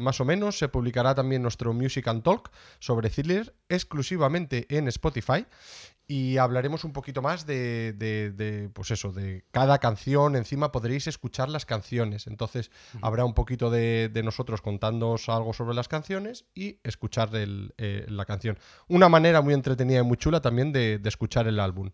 más 0.00 0.20
o 0.20 0.24
menos, 0.26 0.58
se 0.58 0.68
publicará 0.68 1.14
también 1.14 1.40
nuestro 1.40 1.72
Music 1.72 2.06
and 2.06 2.22
Talk 2.22 2.50
sobre 2.80 3.08
Thriller 3.08 3.54
exclusivamente 3.68 4.66
en 4.68 4.86
Spotify 4.88 5.46
y 6.06 6.36
hablaremos 6.36 6.84
un 6.84 6.92
poquito 6.92 7.22
más 7.22 7.46
de, 7.46 8.70
pues 8.74 8.90
eso, 8.90 9.12
de 9.12 9.44
cada 9.50 9.78
canción. 9.78 10.36
Encima 10.36 10.70
podréis 10.70 11.06
escuchar 11.06 11.48
las 11.48 11.64
canciones. 11.64 12.26
Entonces 12.26 12.70
habrá 13.00 13.24
un 13.24 13.34
poquito 13.34 13.70
de, 13.70 14.10
nosotros 14.24 14.60
contándoos 14.60 15.28
algo 15.28 15.52
sobre 15.52 15.74
las 15.74 15.88
canciones 15.88 16.44
y 16.54 16.78
escuchar 16.84 17.30
eh, 17.32 18.04
la 18.08 18.24
canción. 18.26 18.58
Una 18.88 19.08
manera 19.08 19.40
muy 19.40 19.54
entretenida 19.54 20.00
y 20.00 20.02
muy 20.02 20.16
chula 20.16 20.40
también 20.40 20.72
de, 20.72 21.00
escuchar 21.04 21.46
el 21.46 21.58
álbum. 21.58 21.90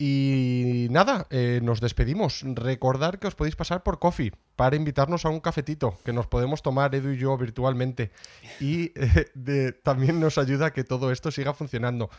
Y 0.00 0.86
nada, 0.92 1.26
eh, 1.30 1.58
nos 1.60 1.80
despedimos. 1.80 2.42
Recordar 2.44 3.18
que 3.18 3.26
os 3.26 3.34
podéis 3.34 3.56
pasar 3.56 3.82
por 3.82 3.98
Coffee 3.98 4.32
para 4.54 4.76
invitarnos 4.76 5.24
a 5.24 5.28
un 5.28 5.40
cafetito 5.40 5.98
que 6.04 6.12
nos 6.12 6.28
podemos 6.28 6.62
tomar 6.62 6.94
Edu 6.94 7.10
y 7.10 7.18
yo 7.18 7.36
virtualmente. 7.36 8.12
Y 8.60 8.92
eh, 8.94 9.72
también 9.82 10.20
nos 10.20 10.38
ayuda 10.38 10.66
a 10.66 10.72
que 10.72 10.84
todo 10.84 11.10
esto 11.10 11.32
siga 11.32 11.52
funcionando. 11.52 12.10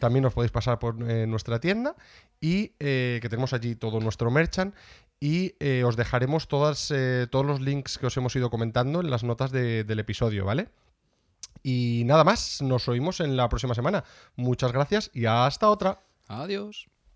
También 0.00 0.26
os 0.26 0.34
podéis 0.34 0.50
pasar 0.50 0.80
por 0.80 0.96
eh, 1.08 1.28
nuestra 1.28 1.60
tienda 1.60 1.94
y 2.40 2.68
que 2.80 3.26
tenemos 3.30 3.52
allí 3.52 3.76
todo 3.76 4.00
nuestro 4.00 4.30
merchant. 4.32 4.74
Y 5.20 5.54
os 5.84 5.96
dejaremos 5.96 6.48
todas, 6.48 6.92
todos 7.30 7.44
los 7.44 7.60
links 7.60 7.98
que 7.98 8.06
os 8.06 8.16
hemos 8.16 8.34
ido 8.34 8.48
comentando 8.48 9.00
en 9.02 9.10
las 9.10 9.22
notas 9.22 9.52
del 9.52 9.98
episodio, 9.98 10.46
¿vale? 10.46 10.68
Y 11.62 12.04
nada 12.06 12.24
más, 12.24 12.62
nos 12.62 12.88
oímos 12.88 13.20
en 13.20 13.36
la 13.36 13.48
próxima 13.50 13.74
semana. 13.74 14.02
Muchas 14.34 14.72
gracias 14.72 15.10
y 15.12 15.26
hasta 15.26 15.68
otra. 15.68 16.00
Adiós. 16.26 16.88